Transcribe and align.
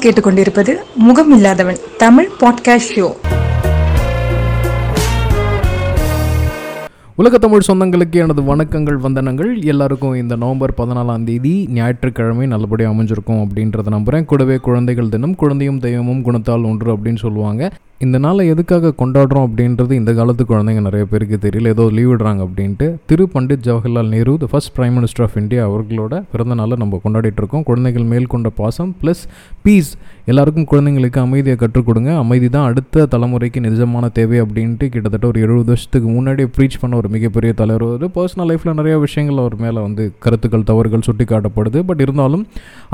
நீங்கள் 0.00 0.22
கேட்டுக்கொண்டிருப்பது 0.22 0.76
முகம் 0.94 1.32
இல்லாதவன் 1.34 1.76
தமிழ் 1.98 2.28
பாட்காஸ்ட் 2.40 2.92
ஷோ 2.94 3.12
உலக 7.14 7.38
தமிழ் 7.38 7.62
சொந்தங்களுக்கு 7.72 8.12
எனது 8.12 8.42
வணக்கங்கள் 8.42 8.98
வந்தனங்கள். 9.02 9.64
எல்லாருக்கும் 9.64 10.14
இந்த 10.14 10.36
நவம்பர் 10.36 10.74
பதினாலாம் 10.76 11.24
தேதி 11.24 11.68
ஞாயிற்றுக்கிழமை 11.70 12.46
நல்லபடியாக 12.46 12.94
அமைஞ்சிருக்கும் 12.94 13.46
அப்படின்றத 13.46 13.88
நம்புகிறேன் 13.88 14.24
கூடவே 14.24 14.56
குழந்தைகள் 14.56 15.08
தினம் 15.08 15.34
குழந்தையும் 15.34 15.78
தெய்வமும் 15.78 16.24
குணத்தால் 16.24 16.64
ஒன்று 16.64 16.96
அப்படின்னு 16.96 17.16
சொல்லுவாங்க. 17.16 17.72
இந்த 18.04 18.16
நாளை 18.24 18.42
எதுக்காக 18.52 18.90
கொண்டாடுறோம் 18.98 19.44
அப்படின்றது 19.46 19.92
இந்த 20.00 20.10
காலத்து 20.18 20.42
குழந்தைங்க 20.50 20.82
நிறைய 20.86 21.04
பேருக்கு 21.12 21.36
தெரியல. 21.44 21.70
ஏதோ 21.74 21.84
லீவ் 21.96 22.10
விடுறாங்க 22.10 22.42
அப்படின்ட்டு 22.46 22.86
திரு 23.10 23.24
Pandit 23.32 23.64
Jawaharlal 23.68 24.10
Nehru 24.14 24.32
the 24.42 24.46
first 24.52 24.72
prime 24.76 24.94
minister 24.98 25.24
of 25.26 25.34
India 25.40 25.62
அவர்களோட 25.68 26.20
பிறந்த 26.32 26.56
நாளை 26.60 26.76
நம்ம 26.82 27.00
கொண்டாடிட்டு 27.04 27.40
இருக்கோம். 27.42 27.64
குழந்தைகள் 27.70 28.06
மேல் 28.12 28.28
கொண்ட 28.34 28.50
பாசம் 28.60 28.90
ப்ளஸ் 29.00 29.22
பீஸ் 29.64 29.90
எல்லாருக்கும் 30.32 30.68
குழந்தைங்களுக்கு 30.72 31.18
அமைதியை 31.24 31.56
கற்றுக் 31.62 31.88
கொடுங்க. 31.88 32.12
அமைதி 32.22 32.50
தான் 32.56 32.68
அடுத்த 32.70 33.06
தலைமுறைக்கு 33.14 33.62
நிஜமான 33.66 34.12
தேவை 34.18 34.38
அப்படின்ட்டு 34.44 34.88
கிட்டத்தட்ட 34.94 35.26
ஒரு 35.32 35.42
எழுபது 35.46 35.68
வருஷத்துக்கு 35.72 36.08
முன்னாடியே 36.18 36.48
ப்ரீச் 36.58 36.78
பண்ண 36.84 36.96
ஒரு 37.02 37.10
மிகப்பெரிய 37.16 37.52
தலைவர். 37.62 37.86
ஒரு 37.96 38.10
பர்சனல் 38.18 38.48
லைஃப்பில் 38.52 38.78
நிறைய 38.82 38.96
விஷயங்கள் 39.06 39.42
அவர் 39.44 39.58
மேலே 39.64 39.78
வந்து 39.88 40.06
கருத்துக்கள் 40.26 40.66
தவறுகள் 40.70 41.06
சுட்டி 41.08 41.26
காட்டப்படுது 41.34 41.84
பட் 41.90 42.04
இருந்தாலும் 42.06 42.46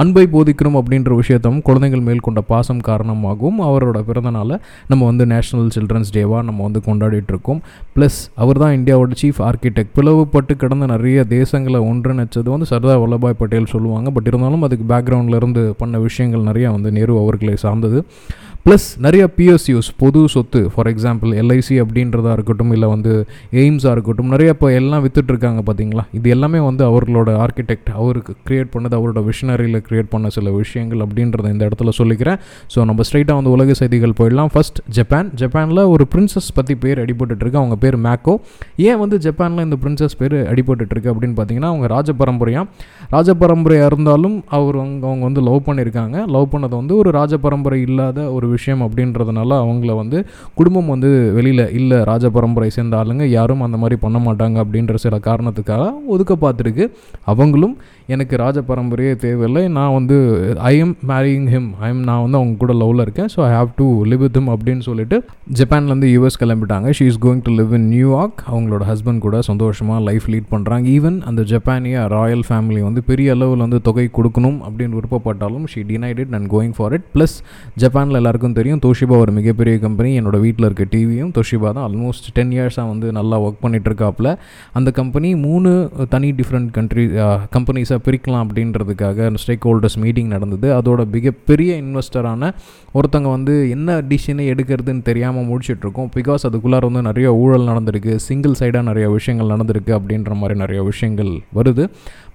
அன்பை 0.04 0.26
போதிக்கணும் 0.38 0.80
அப்படின்ற 0.82 1.20
விஷயத்தும் 1.22 1.60
குழந்தைகள் 1.68 2.06
மேல் 2.08 2.26
கொண்ட 2.28 2.42
பாசம் 2.54 2.82
காரணமாகவும் 2.90 3.62
அவரோட 3.68 4.00
பிறந்த 4.10 4.32
நாளை 4.40 4.58
நம்ம 4.94 5.12
வந்து 5.12 5.26
நேஷ்னல் 5.26 5.70
சில்ட்ரன்ஸ் 5.76 6.12
டேவாக 6.12 6.42
நம்ம 6.50 6.68
வந்து 6.68 6.80
கொண்டாடிட்டுருக்கோம். 6.86 7.60
ப்ளஸ் 7.96 8.18
அவர் 8.34 8.58
தான் 8.58 8.74
இந்தியாவோட 8.76 9.16
சீஃப் 9.22 9.40
ஆர்கிடெக்ட் 9.48 9.92
பிளவுபட்டு 9.96 10.54
கிடந்த 10.62 10.86
நிறைய 10.86 11.26
தேசங்களை 11.28 11.80
ஒன்றிணைச்சது 11.90 12.50
வந்து 12.54 12.66
சர்தார் 12.66 13.02
வல்லபாய் 13.04 13.40
பட்டேல் 13.42 13.72
சொல்லுவாங்க. 13.74 14.10
பட் 14.10 14.26
இருந்தாலும் 14.26 14.62
அதுக்கு 14.62 14.86
பேக்ரவுண்டில் 14.94 15.38
இருந்து 15.40 15.74
பண்ண 15.78 15.98
விஷயங்கள் 15.98 16.46
நிறையா 16.50 16.70
வந்து 16.70 16.92
நேரு 16.92 17.18
அவர்களை 17.22 17.56
சார்ந்தது. 17.56 18.00
ப்ளஸ் 18.66 18.86
நிறைய 19.04 19.24
பிஎஸ்யூஸ் 19.36 19.88
பொது 20.00 20.20
சொத்து 20.34 20.60
ஃபார் 20.74 20.88
எக்ஸாம்பிள் 20.90 21.30
எல்ஐசி 21.40 21.74
அப்படின்றதா 21.82 22.30
இருக்கட்டும் 22.36 22.70
இல்லை 22.74 22.88
வந்து 22.92 23.26
எய்ம்ஸாக 23.62 23.90
இருக்கட்டும் 23.96 24.30
நிறைய 24.34 24.54
இப்போ 24.54 24.68
எல்லாம் 24.72 25.02
வித்துட்ருக்காங்க 25.06 25.62
பார்த்தீங்களா? 25.66 26.04
இது 26.18 26.30
எல்லாமே 26.34 26.60
வந்து 26.68 26.82
அவர்களோட 26.90 27.30
ஆர்கிடெக்ட் 27.44 27.90
அவருக்கு 27.98 28.34
க்ரியேட் 28.46 28.70
பண்ணது 28.74 28.94
அவரோட 28.98 29.22
விஷனரியில் 29.26 29.80
க்ரியேட் 29.88 30.08
பண்ண 30.14 30.28
சில 30.36 30.52
விஷயங்கள் 30.60 31.02
அப்படின்றத 31.06 31.50
இந்த 31.54 31.68
இடத்துல 31.68 31.92
சொல்லிக்கிறேன். 31.98 32.38
ஸோ 32.74 32.86
நம்ம 32.90 33.06
ஸ்ட்ரைட்டாக 33.08 33.36
வந்து 33.40 33.52
உலக 33.56 33.76
செய்திகள் 33.80 34.14
போயிடலாம். 34.20 34.50
ஃபஸ்ட் 34.54 34.80
ஜப்பான் 34.98 35.28
ஜப்பானில் 35.42 35.82
ஒரு 35.94 36.06
பிரின்சஸ் 36.14 36.48
பற்றி 36.60 36.76
பேர் 36.86 37.02
அடிபட்டுருக்கு 37.04 37.60
அவங்க 37.62 37.78
பேர் 37.84 37.98
மேக்கோ 38.06 38.36
ஏன் 38.88 38.98
வந்து 39.04 39.18
ஜப்பானில் 39.26 39.66
இந்த 39.66 39.78
பிரின்சஸ் 39.84 40.18
பேர் 40.22 40.38
அடிபட்டுருக்கு 40.54 41.12
அப்படின்னு 41.14 41.38
பார்த்தீங்கன்னா 41.40 41.72
அவங்க 41.74 41.92
ராஜ 41.94 42.12
பரம்பரையாக 42.22 42.66
ராஜ 43.16 43.36
பரம்பரையாக 43.44 43.92
இருந்தாலும் 43.92 44.38
அவர் 44.56 44.80
அவங்க 44.82 45.06
அவங்க 45.10 45.24
வந்து 45.30 45.44
லவ் 45.50 45.62
பண்ணியிருக்காங்க. 45.68 46.16
லவ் 46.38 46.50
பண்ணது 46.56 46.74
வந்து 46.82 46.96
ஒரு 47.04 47.12
ராஜ 47.20 47.34
பரம்பரை 47.46 47.80
இல்லாத 47.88 48.18
ஒரு 48.32 48.52
விஷயம் 48.56 48.82
அப்படின்றதுனால 48.86 49.50
அவங்கள 49.64 49.94
வந்து 50.02 50.18
குடும்பம் 50.58 50.92
வந்து 50.94 51.10
வெளியில் 51.38 51.64
இல்லை 51.80 51.98
ராஜ 52.10 52.30
பரம்பரை 52.36 52.70
சேர்ந்த 52.76 53.00
ஆளுங்க 53.00 53.26
யாரும் 53.38 53.64
அந்த 53.66 53.78
மாதிரி 53.82 53.98
பண்ண 54.04 54.18
மாட்டாங்க 54.26 54.56
அப்படின்ற 54.64 54.94
சில 55.04 55.18
காரணத்துக்காக 55.28 55.84
ஒதுக்க 56.14 56.32
பார்த்துருக்கு. 56.44 56.86
அவங்களும் 57.32 57.76
எனக்கு 58.14 58.34
ராஜ 58.42 58.58
பரம்பரையே 58.68 59.12
தேவையில்லை. 59.24 59.62
நான் 59.76 59.94
வந்து 59.98 60.16
I 60.70 60.72
am 60.84 60.94
marrying 61.10 61.46
him 61.54 61.68
I 61.84 61.88
am 61.92 62.02
நான் 62.08 62.22
வந்து 62.24 62.38
அவங்க 62.40 62.56
கூட 62.62 62.72
லவ்வில் 62.80 63.02
இருக்கேன். 63.04 63.30
So 63.34 63.40
I 63.48 63.50
have 63.58 63.70
to 63.80 63.86
live 64.10 64.22
with 64.24 64.36
him 64.38 64.50
அப்படின்னு 64.54 64.82
சொல்லிட்டு 64.88 65.16
ஜப்பான்லேருந்து 65.60 66.10
யூஎஸ் 66.14 66.38
கிளம்பிட்டாங்க. 66.42 66.88
She 66.98 67.06
is 67.12 67.20
going 67.26 67.42
to 67.46 67.54
live 67.60 67.72
in 67.78 67.88
New York 67.94 68.42
அவங்களோட 68.52 68.82
ஹஸ்பண்ட் 68.90 69.22
கூட 69.26 69.38
சந்தோஷமாக 69.50 70.00
லைஃப் 70.08 70.26
லீட் 70.34 70.50
பண்ணுறாங்க 70.54 70.86
ஈவன் 70.96 71.16
அந்த 71.30 71.44
ஜப்பானிய 71.52 72.02
ராயல் 72.16 72.44
ஃபேமிலி 72.48 72.82
வந்து 72.88 73.02
பெரிய 73.10 73.36
அளவில் 73.36 73.64
வந்து 73.66 73.80
தொகை 73.88 74.06
கொடுக்கணும் 74.18 74.58
அப்படின்னு 74.66 74.96
விருப்பப்பட்டாலும் 74.98 75.64
she 75.72 75.82
denied 75.92 76.20
and 76.38 76.48
going 76.54 76.74
for 76.78 76.94
it 76.96 77.08
plus 77.14 77.36
ஜப்பானில் 77.82 78.18
எல்லாருக்கும் 78.20 78.43
தெரியும். 78.52 78.80
தோஷிபா 78.86 79.16
ஒரு 79.24 79.32
மிகப்பெரிய 79.38 79.78
கம்பெனி 79.78 80.10
என்னோட 80.20 80.38
வீட்டில் 80.44 80.66
இருக்க 80.68 80.84
டிவியும் 80.94 81.32
தோஷிபா 81.38 81.70
தான். 81.76 81.84
ஆல்மோஸ்ட் 81.88 82.28
டென் 82.36 82.52
இயர்ஸாக 82.56 82.86
வந்து 82.92 83.06
நல்லா 83.18 83.36
ஒர்க் 83.44 83.60
பண்ணிட்டு 83.64 83.90
இருக்காப்புல 83.90 84.30
அந்த 84.78 84.90
கம்பெனி 85.00 85.30
மூணு 85.46 85.70
தனி 86.14 86.30
டிஃப்ரெண்ட் 86.40 86.70
கண்ட்ரி 86.78 87.04
கம்பெனிஸாக 87.56 87.98
பிரிக்கலாம் 88.08 88.44
அப்படின்றதுக்காக 88.46 89.30
ஸ்டேக் 89.44 89.66
ஹோல்டர்ஸ் 89.68 89.98
மீட்டிங் 90.04 90.30
நடந்தது. 90.34 90.68
அதோட 90.78 91.06
மிகப்பெரிய 91.16 91.70
இன்வெஸ்டரான 91.82 92.52
ஒருத்தங்க 92.98 93.28
வந்து 93.36 93.54
என்ன 93.76 93.98
டிசிஷனை 94.10 94.44
எடுக்கிறதுன்னு 94.54 95.02
தெரியாமல் 95.10 95.48
முடிச்சிட்ருக்கோம் 95.50 96.10
பிகாஸ் 96.16 96.46
அதுக்குள்ளார 96.50 96.90
வந்து 96.90 97.02
நிறைய 97.08 97.28
ஊழல் 97.42 97.68
நடந்திருக்கு. 97.70 98.14
சிங்கிள் 98.28 98.58
சைடாக 98.60 98.84
நிறைய 98.90 99.06
விஷயங்கள் 99.10 99.52
நடந்திருக்கு 99.54 99.92
அப்படின்ற 99.98 100.34
மாதிரி 100.42 100.58
நிறைய 100.64 100.82
விஷயங்கள் 100.90 101.32
வருது. 101.58 101.86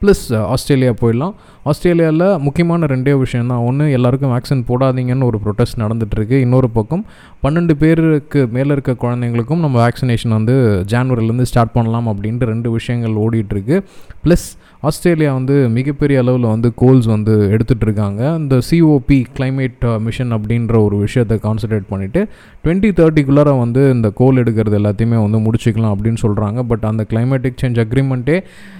ப்ளஸ் 0.02 0.24
ஆஸ்திரேலியா 0.54 0.92
போயிடலாம். 1.00 1.34
ஆஸ்திரேலியாவில் 1.70 2.28
முக்கியமான 2.46 2.86
ரெண்டே 2.92 3.14
விஷயம் 3.24 3.50
தான் 3.52 3.64
ஒன்று 3.70 3.86
எல்லாருக்கும் 3.96 4.32
வேக்சின் 4.34 4.64
போடாதீங்கன்னு 4.70 5.28
ஒரு 5.30 5.40
ப்ரொட்டஸ்ட் 5.46 5.80
நடந்துகிட்ருக்கு 6.00 6.32
இன்னொரு 6.32 6.70
பக்கம் 6.70 7.06
பன்னெண்டு 7.44 7.74
பேருக்கு 7.74 8.48
மேலே 8.48 8.72
இருக்க 8.72 8.92
குழந்தைங்களுக்கும் 9.02 9.60
நம்ம 9.60 9.88
வேக்சினேஷன் 9.88 10.36
வந்து 10.38 10.56
ஜான்வரிலேருந்து 10.88 11.42
ஸ்டார்ட் 11.42 11.72
பண்ணலாம் 11.72 12.08
அப்படின்ட்டு 12.08 12.50
ரெண்டு 12.54 12.72
விஷயங்கள் 12.72 13.18
ஓடிட்டுருக்கு. 13.26 13.78
ப்ளஸ் 14.24 14.48
ஆஸ்திரேலியா 14.84 15.34
வந்து 15.34 15.70
மிகப்பெரிய 15.70 16.20
அளவில் 16.20 16.42
வந்து 16.42 16.74
கோல்ஸ் 16.76 17.06
வந்து 17.06 17.34
எடுத்துகிட்டு 17.52 17.82
இருக்காங்க 17.82 18.36
இந்த 18.38 18.60
சிஓபி 18.70 19.26
கிளைமேட் 19.38 20.00
மிஷன் 20.00 20.34
அப்படின்ற 20.34 20.84
ஒரு 20.84 20.98
விஷயத்தை 20.98 21.40
கான்சன்ட்ரேட் 21.44 21.88
பண்ணிவிட்டு 21.90 22.22
டுவெண்ட்டி 22.64 22.90
தேர்ட்டிக்குள்ளார 23.00 23.58
வந்து 23.60 23.92
இந்த 23.92 24.10
கோல் 24.10 24.36
எடுக்கிறது 24.36 24.78
எல்லாத்தையுமே 24.80 25.22
வந்து 25.22 25.40
முடிச்சிக்கலாம் 25.40 25.96
அப்படின்னு 25.96 26.18
சொல்கிறாங்க 26.22 26.64
பட் 26.64 26.84
அந்த 26.84 27.06
கிளைமேட்டிக் 27.10 27.60
சேஞ்ச் 27.62 27.82
அக்ரிமெண்ட்டே 27.86 28.38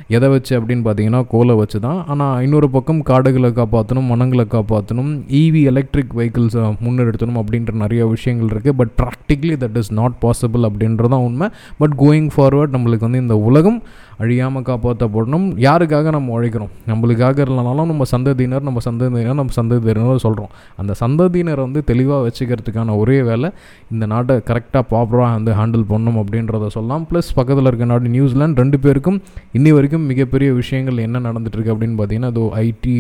எதை 0.08 0.30
வச்சு 0.30 0.62
அப்படின்னு 0.62 0.86
பார்த்தீங்கன்னா 0.88 1.26
கோலை 1.28 1.56
வச்சு 1.56 1.80
தான் 1.80 2.06
ஆனால் 2.06 2.44
இன்னொரு 2.44 2.70
பக்கம் 2.70 3.02
காடுகளை 3.02 3.50
காப்பாற்றணும் 3.50 4.08
மனங்களை 4.08 4.46
காப்பாற்றணும் 4.50 5.12
இவி 5.28 5.64
எலக்ட்ரிக் 5.64 6.16
வெஹிக்கிள்ஸை 6.16 6.74
முன்னெடுத்தணும் 6.84 7.42
அப்படின்ற 7.42 7.72
நிறைய 7.74 8.08
விஷயங்கள் 8.08 8.58
இருக்குது 8.58 8.70
but 8.70 8.90
practically 8.98 9.58
that 9.60 9.78
is 9.78 9.94
not 9.94 10.12
possible 10.22 10.70
அப்படின்றதான் 10.70 11.24
உண்மை. 11.24 11.48
பட் 11.78 11.94
கோயிங் 12.00 12.30
ஃபார்வர்ட் 12.38 12.76
நம்மளுக்கு 12.76 13.00
வந்து 13.00 13.18
இந்த 13.18 13.38
உலகம் 13.38 13.84
அழியாமல் 14.18 14.64
காப்பாற்றப்படணும் 14.64 15.46
யாருக்காக 15.90 16.12
நம்ம 16.16 16.34
உழைக்கிறோம். 16.38 16.72
நம்மளுக்காக 16.90 17.38
இல்லைனாலும் 17.46 17.90
நம்ம 17.92 18.06
சந்ததியினர் 18.12 18.66
நம்ம 18.68 18.80
சந்ததியினர் 18.86 19.38
நம்ம 19.40 19.54
சந்ததியினர் 19.58 20.22
சொல்கிறோம் 20.26 20.52
அந்த 20.82 20.94
சந்ததியினரை 21.02 21.62
வந்து 21.68 21.82
தெளிவாக 21.90 22.22
வச்சுக்கிறதுக்கான 22.28 22.96
ஒரே 23.02 23.18
வேலை 23.30 23.50
இந்த 23.94 24.06
நாட்டை 24.14 24.36
கரெக்டாக 24.50 24.84
ப்ராப்பராக 24.92 25.32
வந்து 25.38 25.54
ஹேண்டில் 25.60 25.86
பண்ணணும் 25.92 26.20
அப்படின்றத 26.24 26.70
சொல்லலாம். 26.78 27.06
ப்ளஸ் 27.12 27.30
பக்கத்தில் 27.40 27.70
இருக்க 27.72 27.86
நாடு 27.92 28.14
நியூசிலாந்து 28.18 28.62
ரெண்டு 28.64 28.80
பேருக்கும் 28.86 29.20
இன்னி 29.60 29.74
வரைக்கும் 29.78 30.08
மிகப்பெரிய 30.12 30.52
விஷயங்கள் 30.62 31.06
என்ன 31.08 31.24
நடந்துட்டுருக்கு 31.28 31.74
அப்படின்னு 31.76 32.00
பார்த்தீங்கன்னா 32.02 32.32
அது 32.34 32.44
ID 32.66 32.96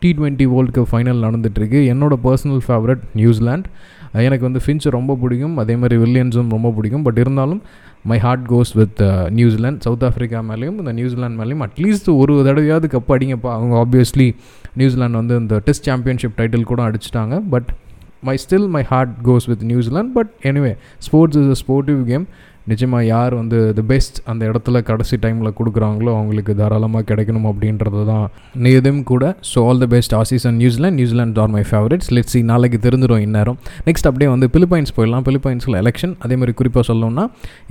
T 0.00 0.10
twenty 0.16 0.46
world 0.52 0.72
cup 0.76 0.90
final 0.92 1.22
நடந்துட்டுருக்கு. 1.26 1.78
என்னோட 1.92 2.14
பர்சனல் 2.24 2.64
ஃபேவரட் 2.66 3.04
நியூசிலாண்ட் 3.20 3.68
எனக்கு 4.22 4.50
வந்து 4.50 4.60
ஃபின்ச் 4.66 4.90
ரொம்ப 4.90 5.14
பிடிக்கும். 5.14 5.56
அதே 5.56 5.76
மாதிரி 5.76 6.02
வில்லியன்ஸும் 6.02 6.50
ரொம்ப 6.50 6.70
பிடிக்கும். 6.70 7.02
பட் 7.02 7.18
இருந்தாலும் 7.18 7.62
my 8.04 8.18
heart 8.18 8.46
goes 8.48 8.72
with 8.74 9.02
New Zealand 9.30 9.80
South 9.80 10.02
Africa 10.02 10.42
மேலேயும் 10.50 10.78
இந்த 10.78 10.92
நியூசிலாந்து 10.92 11.44
மேலேயும் 11.44 11.64
அட்லீஸ்ட் 11.66 12.16
ஒரு 12.16 12.34
தடவையாவது 12.34 12.88
கப் 12.96 13.12
அடிங்கப்பா. 13.14 13.50
அவங்க 13.52 13.86
ஆப்வியஸ்லி 13.86 14.34
நியூசிலாந்து 14.74 15.16
வந்து 15.16 15.36
இந்த 15.36 15.60
டெஸ்ட் 15.64 15.82
சாம்பியன்ஷிப் 15.82 16.38
டைட்டில் 16.38 16.62
கூட 16.62 16.90
அடிச்சிட்டாங்க. 16.90 17.42
But 17.50 17.74
my 18.22 18.38
still 18.44 18.68
my 18.68 18.82
heart 18.82 19.14
goes 19.24 19.46
with 19.46 19.62
New Zealand 19.62 20.12
but 20.12 20.30
anyway 20.42 20.76
sports 20.98 21.36
is 21.36 21.64
a 21.68 21.74
sportive 21.74 22.04
game 22.04 22.26
நிஜமாக 22.70 23.02
யார் 23.12 23.34
வந்து 23.40 23.58
தி 23.78 23.84
பெஸ்ட் 23.90 24.18
அந்த 24.30 24.42
இடத்துல 24.50 24.80
கடைசி 24.90 25.16
டைமில் 25.24 25.54
கொடுக்குறாங்களோ 25.58 26.10
அவங்களுக்கு 26.18 26.52
தாராளமாக 26.60 27.04
கிடைக்கணும் 27.10 27.48
அப்படின்றது 27.50 28.02
தான். 28.10 28.26
நீதும் 28.64 29.02
கூட 29.10 29.24
so 29.50 29.64
all 29.68 29.80
the 29.82 29.88
best 29.94 30.14
Aussies 30.20 30.46
and 30.48 30.58
New Zealand 30.62 30.98
New Zealand 31.00 31.40
are 31.42 31.52
my 31.56 31.62
favourites 31.70 32.10
let's see 32.18 32.40
நாளைக்கு 32.50 32.78
தெரிஞ்சிடும் 32.86 33.22
இந்நேரம். 33.26 33.58
நெக்ஸ்ட் 33.88 34.08
அப்படியே 34.10 34.30
வந்து 34.34 34.48
பிலிப்பைன்ஸ் 34.54 34.94
போயிடலாம். 34.98 35.26
பிலிப்பைன்ஸில் 35.28 35.78
எலெக்ஷன் 35.82 36.14
அதே 36.26 36.38
மாதிரி 36.42 36.54
குறிப்பாக 36.60 36.84
சொல்லணும்னா 36.90 37.26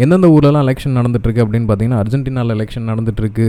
எந்தெந்த 0.06 0.30
ஊர்லலாம் 0.36 0.66
எலெக்ஷன் 0.68 0.96
நடந்துட்டுருக்கு 1.00 1.44
அப்படின்னு 1.46 1.70
பார்த்தீங்கன்னா 1.72 2.02
அர்ஜென்டினாவில் 2.04 2.56
எலெக்ஷன் 2.58 2.88
நடந்துட்டுருக்கு 2.92 3.48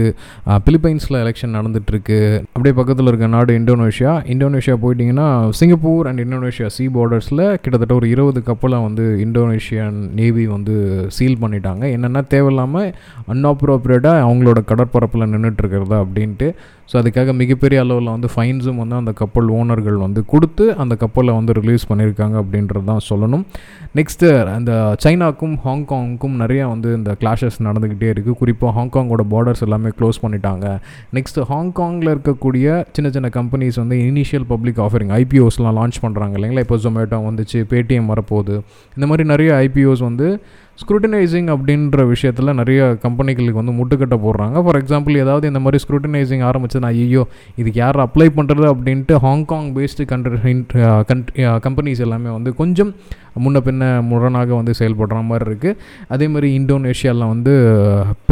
பிலிப்பைன்ஸில் 0.67 1.19
எலெக்ஷன் 1.23 1.55
நடந்துட்டுருக்கு. 1.59 2.19
அப்படியே 2.55 2.75
பக்கத்தில் 2.79 3.11
இருக்க 3.11 3.27
நாடு 3.35 3.59
இந்தோனேஷியா. 3.61 4.13
இந்தோனேஷியா 4.35 4.77
போயிட்டிங்கன்னா 4.83 5.27
சிங்கப்பூர் 5.59 6.09
அண்ட் 6.11 6.23
இந்தோனேஷியா 6.25 6.69
சி 6.77 6.85
பார்டர்ஸில் 6.97 7.45
கிட்டத்தட்ட 7.63 7.93
ஒரு 7.99 8.09
இருபது 8.15 8.41
கப்பலாக 8.49 8.87
வந்து 8.87 9.05
இந்தோனேஷியன் 9.27 9.97
நேவி 10.19 10.45
வந்து 10.55 10.75
சீல் 11.17 11.34
ஃபீல் 11.35 11.43
பண்ணிட்டாங்க. 11.43 11.83
என்னென்னா 11.95 12.21
தேவையில்லாமல் 12.33 12.89
அன்அப்ரோப்ரியேட்டாக 13.33 14.25
அவங்களோட 14.27 14.59
கடற்பரப்பில் 14.71 15.31
நின்றுட்டுருக்கிறதா 15.33 15.97
அப்படின்ட்டு. 16.05 16.47
ஸோ 16.89 16.95
அதுக்காக 17.01 17.33
மிகப்பெரிய 17.39 17.77
அளவில் 17.83 18.11
வந்து 18.13 18.29
ஃபைன்ஸும் 18.33 18.79
வந்து 18.81 18.95
அந்த 19.01 19.11
கப்பல் 19.19 19.47
ஓனர்கள் 19.59 19.97
வந்து 20.03 20.21
கொடுத்து 20.31 20.65
அந்த 20.81 20.93
கப்பலை 21.03 21.31
வந்து 21.37 21.53
ரிலீஸ் 21.59 21.85
பண்ணியிருக்காங்க 21.91 22.35
அப்படின்றது 22.41 22.85
தான் 22.89 23.01
சொல்லணும். 23.07 23.43
நெக்ஸ்ட்டு 23.99 24.27
அந்த 24.55 24.71
சைனாக்கும் 25.03 25.55
ஹாங்காங்க்கும் 25.63 26.35
நிறையா 26.41 26.65
வந்து 26.73 26.89
இந்த 26.97 27.11
கிளாஷஸ் 27.21 27.57
நடந்துக்கிட்டே 27.67 28.09
இருக்குது 28.13 28.37
குறிப்பாக 28.41 28.73
ஹாங்காங்கோட 28.77 29.23
பார்டர்ஸ் 29.33 29.63
எல்லாமே 29.67 29.91
க்ளோஸ் 29.99 30.19
பண்ணிட்டாங்க. 30.25 30.65
நெக்ஸ்ட்டு 31.17 31.45
ஹாங்காங்கில் 31.53 32.11
இருக்கக்கூடிய 32.15 32.83
சின்ன 32.97 33.09
சின்ன 33.15 33.31
கம்பெனிஸ் 33.39 33.79
வந்து 33.83 33.97
இனிஷியல் 34.09 34.47
பப்ளிக் 34.51 34.81
ஆஃபரிங் 34.85 35.13
ஐபிஓஸ்லாம் 35.21 35.77
லான்ச் 35.79 35.99
பண்ணுறாங்க 36.05 36.37
இல்லைங்களா? 36.39 36.65
இப்போ 36.67 36.79
ஜொமேட்டோ 36.85 37.19
வந்துச்சு 37.29 37.61
பேடிஎம் 37.73 38.11
வரப்போகுது. 38.13 38.57
இந்த 38.97 39.07
மாதிரி 39.11 39.25
நிறைய 39.33 39.51
ஐபிஓஸ் 39.67 40.03
வந்து 40.09 40.29
ஸ்க்ரூட்டினைசிங் 40.81 41.49
அப்படின்ற 41.53 42.05
விஷயத்தில் 42.11 42.57
நிறைய 42.59 42.79
கம்பெனிகளுக்கு 43.03 43.59
வந்து 43.61 43.75
முட்டுக்கட்டை 43.77 44.17
போடுறாங்க. 44.25 44.55
ஃபார் 44.63 44.79
எக்ஸாம்பிள் 44.79 45.19
ஏதாவது 45.23 45.45
இந்த 45.51 45.59
மாதிரி 45.65 45.79
ஸ்க்ரூட்டினைசிங் 45.83 46.43
ஆரம்பிச்சதுன்னா 46.49 46.89
ஐயோ 47.03 47.23
இதுக்கு 47.59 47.79
யார் 47.83 47.99
அப்ளை 48.05 48.27
பண்ணுறது 48.37 48.67
அப்படின்ட்டு 48.73 49.15
ஹாங்காங் 49.25 49.69
பேஸ்டு 49.77 50.07
கண்ட்ரி 50.11 51.45
கம்பெனிஸ் 51.67 52.03
எல்லாமே 52.07 52.29
வந்து 52.37 52.53
கொஞ்சம் 52.61 52.91
முன்ன 53.45 53.61
பின்ன 53.67 53.83
முரணாக 54.09 54.53
வந்து 54.59 54.73
செயல்படுற 54.79 55.21
மாதிரி 55.29 55.45
இருக்குது 55.49 55.79
அதே 56.15 56.27
மாதிரி 56.33 56.49
இந்தோனேஷியாவில் 56.59 57.31
வந்து 57.33 57.53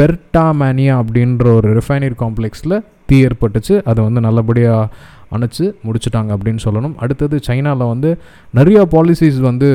பெர்டாமேனியா 0.00 0.94
அப்படின்ற 1.02 1.48
ஒரு 1.58 1.70
ரிஃபைனரி 1.80 2.16
காம்ப்ளெக்ஸில் 2.24 2.76
தீ 3.08 3.16
ஏற்பட்டுச்சு. 3.26 3.74
அதை 3.90 4.00
வந்து 4.04 4.20
நல்லபடியாக 4.26 4.90
அணைச்சி 5.36 5.64
முடிச்சுட்டாங்க 5.86 6.30
அப்படின்னு 6.36 6.62
சொல்லணும். 6.66 6.94
அடுத்தது 7.04 7.38
சைனாவில் 7.48 7.90
வந்து 7.92 8.10
நிறையா 8.58 8.82
பாலிசிஸ் 8.94 9.40
வந்து 9.48 9.68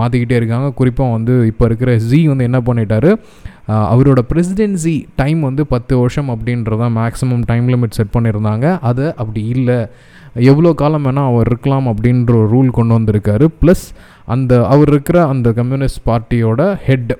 மாற்றிக்கிட்டே 0.00 0.38
இருக்காங்க. 0.40 0.68
குறிப்பாக 0.80 1.14
வந்து 1.16 1.34
இப்போ 1.50 1.64
இருக்கிற 1.70 1.92
ஜி 2.10 2.20
வந்து 2.32 2.48
என்ன 2.50 2.60
பண்ணிட்டாரு? 2.68 3.12
அவரோட 3.92 4.20
பிரசிடென்சி 4.30 4.94
டைம் 5.20 5.40
வந்து 5.48 5.62
பத்து 5.74 5.92
வருஷம் 6.02 6.30
அப்படின்றதான் 6.34 6.96
மேக்ஸிமம் 7.00 7.44
டைம் 7.50 7.68
லிமிட் 7.72 7.98
செட் 7.98 8.14
பண்ணியிருந்தாங்க. 8.16 8.66
அதை 8.90 9.06
அப்படி 9.22 9.42
இல்லை. 9.56 9.78
எவ்வளோ 10.50 10.70
காலம் 10.80 11.04
வேணால் 11.06 11.30
அவர் 11.30 11.48
இருக்கலாம் 11.50 11.88
அப்படின்ற 11.90 12.32
ஒரு 12.40 12.48
ரூல் 12.54 12.70
கொண்டு 12.78 12.92
வந்திருக்காரு. 12.98 13.46
ப்ளஸ் 13.62 13.84
அந்த 14.34 14.52
அவர் 14.74 14.90
இருக்கிற 14.92 15.18
அந்த 15.32 15.48
கம்யூனிஸ்ட் 15.58 16.02
பார்ட்டியோட 16.06 16.62
ஹெட் 16.86 17.12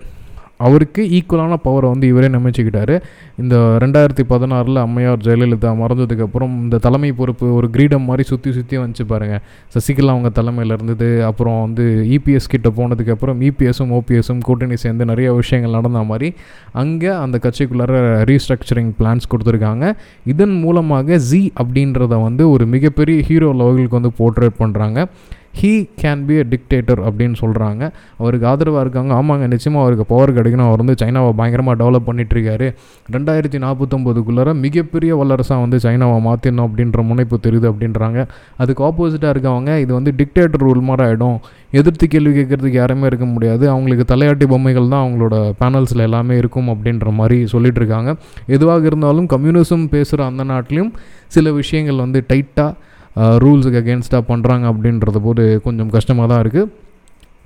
அவருக்கு 0.67 1.03
ஈக்குவலான 1.19 1.59
பவரை 1.67 1.88
வந்து 1.93 2.06
இவரே 2.12 2.29
நியமிச்சுக்கிட்டாரு. 2.35 2.97
இந்த 3.43 3.56
ரெண்டாயிரத்தி 3.85 4.25
பதினாறில் 4.32 4.81
அம்மையார் 4.85 5.25
ஜெயலலிதா 5.26 5.70
மறந்ததுக்கப்புறம் 5.82 6.55
இந்த 6.64 6.81
தலைமை 6.87 7.11
பொறுப்பு 7.20 7.47
ஒரு 7.59 7.69
கிரீடம் 7.76 8.06
மாதிரி 8.09 8.26
சுற்றி 8.31 8.53
சுற்றி 8.59 8.76
வந்துச்சு 8.82 9.06
பாருங்கள் 9.12 9.43
சசிகலா 9.75 10.14
அவங்க 10.14 10.31
தலைமையில் 10.38 10.75
இருந்தது 10.76 11.09
அப்புறம் 11.31 11.59
வந்து 11.64 11.87
இபிஎஸ் 12.17 12.50
கிட்ட 12.55 12.70
போனதுக்கப்புறம் 12.79 13.41
இபிஎஸும் 13.49 13.93
ஓபிஎஸும் 13.99 14.43
கூட்டணி 14.49 14.79
சேர்ந்து 14.85 15.11
நிறைய 15.12 15.29
விஷயங்கள் 15.41 15.76
நடந்த 15.79 16.03
மாதிரி 16.11 16.31
அங்கே 16.82 17.12
அந்த 17.25 17.38
கட்சிக்குள்ளார 17.47 18.00
ரீஸ்ட்ரக்சரிங் 18.31 18.93
பிளான்ஸ் 19.00 19.31
கொடுத்துருக்காங்க. 19.32 19.85
இதன் 20.32 20.56
மூலமாக 20.65 21.19
ஜி 21.29 21.43
அப்படின்றத 21.62 22.15
வந்து 22.29 22.44
ஒரு 22.55 22.67
மிகப்பெரிய 22.75 23.19
ஹீரோ 23.29 23.50
லெவலுக்கு 23.61 23.99
வந்து 24.00 24.12
போர்ட்ரேட் 24.20 24.61
பண்ணுறாங்க 24.62 24.99
he 25.61 25.71
can 26.01 26.23
be 26.29 26.35
a 26.43 26.45
dictator 26.53 27.01
அப்படின்னு 27.09 27.37
சொல்கிறாங்க 27.41 27.83
அவருக்கு 28.21 28.47
ஆதரவாக 28.51 28.83
இருக்காங்க. 28.85 29.13
ஆமாங்க 29.21 29.47
நிச்சயமாக 29.53 29.83
அவருக்கு 29.85 30.07
பவர் 30.13 30.33
கிடைக்கணும். 30.39 30.69
அவர் 30.69 30.83
வந்து 30.83 30.97
சைனாவை 31.03 31.33
பயங்கரமாக 31.41 31.77
டெவலப் 31.83 32.07
பண்ணிகிட்ருக்காரு 32.09 32.69
ரெண்டாயிரத்தி 33.17 33.59
நாற்பத்தொம்போதுக்குள்ளார 33.65 34.55
மிகப்பெரிய 34.65 35.13
வல்லரசாக 35.21 35.65
வந்து 35.65 35.79
சைனாவை 35.87 36.19
மாற்றிடணும் 36.29 36.67
அப்படின்ற 36.69 37.03
முனைப்பு 37.11 37.39
தெரியுது 37.47 37.69
அப்படின்றாங்க. 37.73 38.21
அதுக்கு 38.63 38.85
ஆப்போசிட்டாக 38.89 39.35
இருக்கவங்க 39.35 39.73
இது 39.85 39.93
வந்து 39.99 40.13
டிக்டேட்டர் 40.21 40.65
ரூல் 40.67 40.83
மாதிரி 40.89 41.05
ஆகிடும் 41.09 41.37
எதிர்த்து 41.81 42.07
கேள்வி 42.15 42.33
கேட்குறதுக்கு 42.39 42.79
யாருமே 42.83 43.07
இருக்க 43.11 43.27
முடியாது. 43.35 43.65
அவங்களுக்கு 43.75 44.07
தலையாட்டி 44.15 44.47
பொம்மைகள் 44.55 44.89
தான் 44.95 45.03
அவங்களோட 45.05 45.37
பேனல்ஸில் 45.61 46.07
எல்லாமே 46.09 46.35
இருக்கும் 46.43 46.71
அப்படின்ற 46.75 47.11
மாதிரி 47.21 47.39
சொல்லிட்டு 47.55 47.81
இருக்காங்க. 47.83 48.11
எதுவாக 48.57 48.87
இருந்தாலும் 48.91 49.29
கம்யூனிசம் 49.35 49.87
பேசுகிற 49.97 50.25
அந்த 50.31 50.45
நாட்டிலையும் 50.53 50.93
சில 51.37 51.53
விஷயங்கள் 51.61 52.03
வந்து 52.05 52.21
டைட்டாக 52.33 52.73
ரூல்ஸுக்கு 53.17 53.81
அகேன்ஸ்டாக 53.81 54.25
பண்ணுறாங்க 54.29 54.64
அப்படின்றது 54.73 55.20
போது 55.20 55.44
கொஞ்சம் 55.64 55.88
கஷ்டமாக 55.88 56.29
தான் 56.29 56.43
இருக்குது 56.43 56.69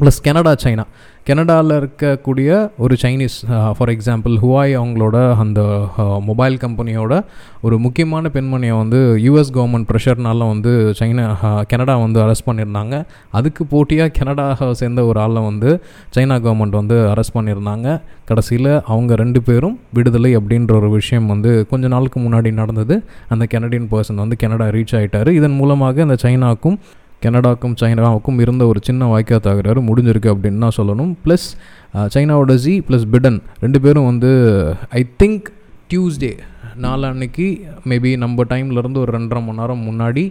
ப்ளஸ் 0.01 0.19
கனடா 0.25 0.51
சைனா. 0.63 0.83
கெனடாவில் 1.29 1.75
இருக்கக்கூடிய 1.81 2.49
ஒரு 2.85 2.95
சைனீஸ் 3.03 3.37
ஃபார் 3.77 3.91
எக்ஸாம்பிள் 3.93 4.35
ஹுவாய் 4.43 4.73
அவங்களோட 4.81 5.17
அந்த 5.43 5.61
uh, 6.03 6.19
மொபைல் 6.27 6.57
கம்பெனியோட 6.65 7.15
ஒரு 7.67 7.77
முக்கியமான 7.85 8.29
பெண்மணியை 8.35 8.75
வந்து 8.77 8.99
யூஎஸ் 9.27 9.53
கவர்மெண்ட் 9.57 9.89
ப்ரெஷர்னால 9.91 10.49
வந்து 10.53 10.73
சைனா 10.99 11.25
uh, 11.49 11.63
கெனடா 11.71 11.95
வந்து 12.03 12.21
அரெஸ்ட் 12.25 12.47
பண்ணியிருந்தாங்க. 12.49 12.99
அதுக்கு 13.31 13.65
போட்டியாக 13.73 14.13
கெனடாவை 14.19 14.69
சேர்ந்த 14.83 15.05
ஒரு 15.07 15.21
ஆளை 15.21 15.43
வந்து 15.51 15.73
சைனா 16.17 16.37
கவர்மெண்ட் 16.47 16.79
வந்து 16.81 16.99
அரெஸ்ட் 17.13 17.37
பண்ணியிருந்தாங்க. 17.39 17.89
கடைசியில் 18.25 18.71
அவங்க 18.93 19.15
ரெண்டு 19.23 19.43
பேரும் 19.43 19.79
விடுதலை 19.93 20.33
அப்படின்ற 20.37 20.75
ஒரு 20.83 20.91
விஷயம் 20.99 21.27
வந்து 21.27 21.53
கொஞ்ச 21.73 21.87
நாளுக்கு 21.89 22.21
முன்னாடி 22.21 22.53
நடந்தது. 22.61 22.99
அந்த 23.29 23.47
கெனடியன் 23.55 23.91
பர்சன் 23.95 24.23
வந்து 24.25 24.39
கெனடா 24.45 24.69
ரீச் 24.79 24.97
ஆகிட்டார் 25.01 25.33
இதன் 25.41 25.59
மூலமாக 25.63 26.07
அந்த 26.09 26.19
சைனாக்கும் 26.27 26.79
கனடாக்கும் 27.27 27.77
சைனாவுக்கும் 27.83 28.41
இருந்த 28.47 28.63
ஒரு 28.73 28.81
சின்ன 28.89 29.09
வாய்க்கா 29.13 29.39
தகராறு 29.49 29.83
முடிஞ்சிருக்கு 29.91 30.33
அப்படின்னு 30.35 30.65
தான் 30.67 30.77
சொல்லணும். 30.81 31.13
ப்ளஸ் 31.27 31.47
சைனாவோட 32.17 32.55
ஜி 32.65 32.75
ப்ளஸ் 32.89 33.07
பிடன் 33.15 33.39
ரெண்டு 33.67 33.81
பேரும் 33.87 34.09
வந்து 34.11 34.33
ஐ 35.01 35.05
திங்க் 35.23 35.47
டியூஸ்டே 35.93 36.35
நாளான்னைக்கு 36.85 37.47
மேபி 37.91 38.11
நம்ம 38.25 38.45
டைம்லேருந்து 38.53 39.01
ஒரு 39.05 39.13
ரெண்டரை 39.17 39.41
மணி 39.47 39.61
நேரம் 39.61 39.87
முன்னாடி 39.89 40.25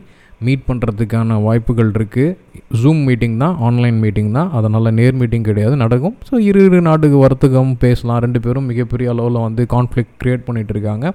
மீட் 0.45 0.65
பண்ணுறதுக்கான 0.67 1.35
வாய்ப்புகள் 1.45 1.91
இருக்குது 1.97 2.33
ஜூம் 2.81 3.01
மீட்டிங் 3.07 3.37
தான் 3.43 3.53
ஆன்லைன் 3.67 3.99
மீட்டிங் 4.03 4.31
தான். 4.37 4.49
அதனால் 4.57 4.89
நேர் 4.97 5.15
மீட்டிங் 5.19 5.45
கிடையாது 5.49 5.75
நடக்கும். 5.83 6.15
ஸோ 6.27 6.33
இரு 6.47 6.61
இரு 6.67 6.79
நாட்டுக்கு 6.87 7.19
வர்த்தகம் 7.23 7.71
பேசலாம். 7.83 8.19
ரெண்டு 8.25 8.39
பேரும் 8.45 8.67
மிகப்பெரிய 8.71 9.13
அளவில் 9.13 9.39
வந்து 9.45 9.63
கான்ஃப்ளிக் 9.75 10.11
க்ரியேட் 10.23 10.45
பண்ணிகிட்டு 10.47 10.75
இருக்காங்க. 10.75 11.13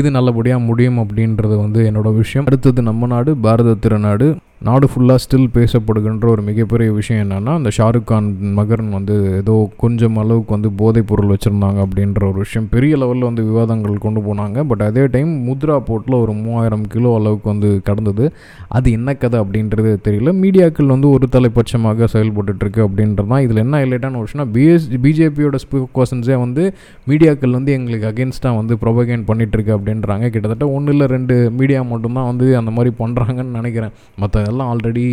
இது 0.00 0.10
நல்லபடியாக 0.16 0.66
முடியும் 0.68 1.00
அப்படின்றது 1.04 1.56
வந்து 1.64 1.80
என்னோடய 1.90 2.20
விஷயம். 2.22 2.46
அடுத்தது 2.50 2.82
நம்ம 2.90 3.08
நாடு 3.14 3.32
பாரத 3.46 3.76
திருநாடு 3.86 4.28
நாடு 4.66 4.86
ஃபுல்லாக 4.92 5.18
ஸ்டில் 5.24 5.50
பேசப்படுகின்ற 5.56 6.26
ஒரு 6.30 6.42
மிகப்பெரிய 6.42 6.92
விஷயம் 6.92 7.20
என்னென்னா 7.24 7.52
அந்த 7.58 7.70
ஷாருக் 7.76 8.06
கான் 8.10 8.28
மகன் 8.56 8.88
வந்து 8.90 9.16
ஏதோ 9.36 9.70
கொஞ்சம் 9.76 10.16
அளவுக்கு 10.16 10.50
வந்து 10.54 10.70
போதைப் 10.80 11.06
பொருள் 11.06 11.30
வச்சுருந்தாங்க 11.32 11.78
அப்படின்ற 11.84 12.22
ஒரு 12.28 12.38
விஷயம். 12.44 12.66
பெரிய 12.70 12.96
லெவலில் 12.96 13.26
வந்து 13.28 13.42
விவாதங்கள் 13.44 14.02
கொண்டு 14.04 14.20
போனாங்க. 14.20 14.64
பட் 14.70 14.80
அதே 14.80 15.06
டைம் 15.06 15.30
முத்ரா 15.48 15.76
போர்ட்டில் 15.88 16.16
ஒரு 16.20 16.32
மூவாயிரம் 16.32 16.86
கிலோ 16.94 17.14
அளவுக்கு 17.18 17.48
வந்து 17.48 17.70
கடந்தது. 17.88 18.32
அது 18.78 18.88
என்ன 18.92 19.14
கதை 19.14 19.40
அப்படின்றது 19.40 19.92
தெரியல. 20.08 20.32
மீடியாக்கள் 20.42 20.90
வந்து 20.94 21.10
ஒரு 21.10 21.28
தலைப்பட்சமாக 21.36 22.08
செயல்பட்டுருக்கு 22.14 22.82
அப்படின்றது 22.88 23.28
தான். 23.34 23.44
இதில் 23.46 23.62
என்ன 23.64 23.84
ஹைலைட்டான 23.84 24.24
விஷயம்னா 24.24 24.48
பிஎஸ் 24.56 24.88
பிஜேபியோட 25.06 25.58
ஸ்போக்கர்சன்ஸே 25.66 26.38
வந்து 26.44 26.74
மீடியாக்கள் 27.06 27.56
வந்து 27.58 27.72
எங்களுக்கு 27.78 28.10
அகேன்ஸ்டாக 28.12 28.56
வந்து 28.60 28.76
ப்ரொபகேண்ட் 28.82 29.28
பண்ணிகிட்ருக்கு 29.30 29.74
அப்படின்றாங்க. 29.78 30.28
கிட்டத்தட்ட 30.34 30.68
ஒன்று 30.68 30.92
இல்லை 30.92 31.08
ரெண்டு 31.16 31.50
மீடியா 31.60 31.82
மட்டும்தான் 31.94 32.30
வந்து 32.32 32.48
அந்த 32.62 32.70
மாதிரி 32.70 32.94
பண்ணுறாங்கன்னு 33.04 33.58
நினைக்கிறேன். 33.60 33.94
மற்ற 34.16 34.46
எல்லாம் 34.52 34.70
ஆல்ரெடி 34.72 35.06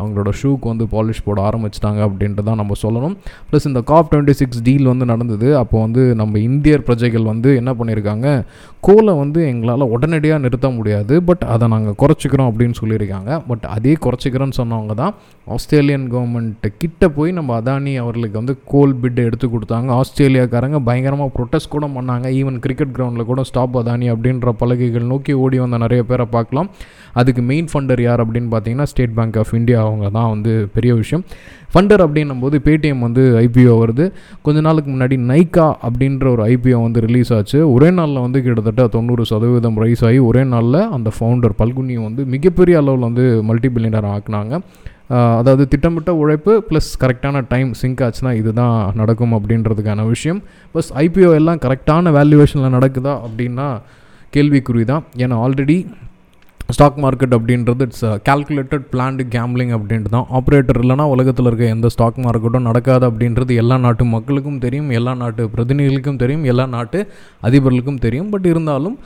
அவங்களோட 0.00 0.30
ஷூக்கு 0.42 0.66
வந்து 0.72 0.86
பாலிஷ் 0.92 1.24
போட 1.24 1.38
ஆரம்பிச்சிட்டாங்க 1.48 2.00
அப்படின்ட்டு 2.08 2.46
தான் 2.48 2.60
நம்ம 2.62 2.76
சொல்லணும். 2.82 3.16
ப்ளஸ் 3.50 3.68
இந்த 3.70 3.82
காப் 3.90 4.10
டுவெண்ட்டி 4.12 4.36
சிக்ஸ் 4.40 4.62
டீல் 4.62 4.90
வந்து 4.92 5.08
நடந்தது. 5.12 5.48
அப்போ 5.62 5.76
வந்து 5.80 6.02
நம்ம 6.22 6.38
இந்தியர் 6.50 6.82
பிரஜைகள் 6.82 7.30
வந்து 7.32 7.50
என்ன 7.56 7.72
பண்ணியிருக்காங்க? 7.78 8.26
கோலை 8.86 9.12
வந்து 9.14 9.40
எங்களால் 9.48 9.90
உடனடியாக 9.94 10.42
நிறுத்த 10.44 10.68
முடியாது. 10.70 11.22
பட் 11.22 11.42
அதை 11.54 11.68
நாங்கள் 11.68 11.96
குறைச்சிக்கிறோம் 12.02 12.48
அப்படின்னு 12.50 12.76
சொல்லியிருக்காங்க. 12.80 13.42
பட் 13.48 13.64
அதே 13.76 13.92
குறைச்சிக்கிறோன்னு 14.04 14.56
சொன்னவங்க 14.58 14.94
தான் 14.94 15.14
ஆஸ்திரேலியன் 15.54 16.06
கவர்மெண்ட்டு 16.12 16.68
கிட்ட 16.78 17.08
போய் 17.08 17.30
நம்ம 17.32 17.60
அதானி 17.60 17.96
அவர்களுக்கு 17.96 18.38
வந்து 18.38 18.56
கோல் 18.64 18.94
பிட் 19.02 19.20
எடுத்து 19.26 19.48
கொடுத்தாங்க. 19.48 20.00
ஆஸ்திரேலியாக்காரங்க 20.00 20.78
பயங்கரமாக 20.88 21.30
ப்ரொட்டஸ்ட் 21.36 21.74
கூட 21.74 21.86
பண்ணாங்க. 21.86 22.26
ஈவன் 22.40 22.58
கிரிக்கெட் 22.58 22.94
கிரவுண்டில் 22.96 23.30
கூட 23.32 23.42
ஸ்டாப் 23.42 23.78
அதானி 23.78 24.08
அப்படின்ற 24.14 24.48
பலகைகள் 24.62 25.10
நோக்கி 25.12 25.32
ஓடி 25.32 25.58
வந்த 25.58 25.78
நிறைய 25.78 26.02
பேரை 26.02 26.26
பார்க்கலாம். 26.36 26.70
அதுக்கு 27.12 27.42
மெயின் 27.42 27.68
ஃபண்டர் 27.72 28.00
யார் 28.00 28.20
அப்படின்னு 28.26 28.50
பார்த்தீங்கன்னா 28.56 28.82
ஸ்டேட் 28.82 29.14
பேங்க் 29.14 29.38
ஆஃப் 29.38 29.54
இந்தியா 29.54 29.78
அவங்க 29.86 30.08
தான் 30.18 30.30
வந்து 30.34 30.68
பெரிய 30.74 30.94
விஷயம். 30.94 31.24
ஃபண்டர் 31.74 32.02
அப்படின்னும் 32.04 32.40
போது 32.40 32.56
பேடிஎம் 32.64 32.98
வந்து 32.98 33.22
ஐபிஓ 33.40 33.74
வருது. 33.82 34.04
கொஞ்ச 34.42 34.60
நாளுக்கு 34.60 34.90
முன்னாடி 34.90 35.16
நைக்கா 35.32 35.66
அப்படின்ற 35.88 36.28
ஒரு 36.30 36.42
ஐபிஓ 36.52 36.78
வந்து 36.82 37.00
ரிலீஸ் 37.00 37.32
ஆச்சு. 37.32 37.72
ஒரே 37.72 37.90
நாளில் 37.90 38.24
வந்து 38.26 38.38
கிட்டத்தட்ட 38.42 38.68
தொண்ணூறு 38.76 39.24
சதவீதம் 39.24 39.78
ரைஸ் 39.78 40.04
ஆகி 40.04 40.18
ஒரே 40.18 40.44
நாளில் 40.44 40.88
அந்த 40.88 41.10
ஃபவுண்டர் 41.18 41.52
பல்குனியை 41.58 42.02
வந்து 42.02 42.24
மிகப்பெரிய 42.24 42.78
அளவில் 42.78 43.00
வந்து 43.00 43.42
மல்டி 43.42 43.68
பில்லியனர் 43.68 44.06
ஆக்குனாங்க 44.06 44.60
அதாவது 45.36 45.68
திட்டமிட்ட 45.68 46.14
உழைப்பு 46.14 46.64
ப்ளஸ் 46.70 46.90
கரெக்டான 47.00 47.44
டைம் 47.48 47.74
சிங்க் 47.82 48.00
ஆச்சுன்னா 48.00 48.32
இதுதான் 48.32 48.92
நடக்கும் 48.94 49.32
அப்படின்றதுக்கான 49.32 50.06
விஷயம். 50.06 50.42
ப்ளஸ் 50.74 50.90
ஐபிஓ 50.94 51.34
எல்லாம் 51.34 51.58
கரெக்டான 51.58 52.12
வேல்யூவேஷனில் 52.12 52.74
நடக்குதா 52.74 53.20
அப்படின்னா 53.26 53.80
கேள்விக்குறி 54.36 54.84
தான் 54.84 55.04
ஏன்னா 55.16 55.32
ஆல்ரெடி 55.32 55.86
ஸ்டாக் 56.76 56.98
மார்க்கெட் 57.02 57.34
அப்படின்றது 57.36 57.84
இட்ஸ் 57.86 58.04
கால்குலேட்டட் 58.28 58.84
பிளான்டு 58.92 59.24
கேம்லிங் 59.34 59.72
அப்படின்ட்டு 59.76 60.12
தான். 60.14 60.26
ஆப்ரேட்டர் 60.38 60.78
இல்லைனா 60.82 61.04
உலகத்தில் 61.14 61.48
இருக்க 61.50 61.64
எந்த 61.76 61.88
ஸ்டாக் 61.94 62.18
மார்க்கெட்டும் 62.26 62.66
நடக்காது 62.68 63.04
அப்படின்றது 63.10 63.54
எல்லா 63.62 63.76
நாட்டு 63.84 64.04
மக்களுக்கும் 64.14 64.60
தெரியும் 64.64 64.90
எல்லா 64.98 65.14
நாட்டு 65.22 65.44
பிரதிநிதிகளுக்கும் 65.54 66.20
தெரியும் 66.24 66.44
எல்லா 66.52 66.66
நாட்டு 66.76 67.00
அதிபர்களுக்கும் 67.48 68.00
தெரியும். 68.06 68.30
பட் 68.34 68.48
இருந்தாலும் 68.52 68.96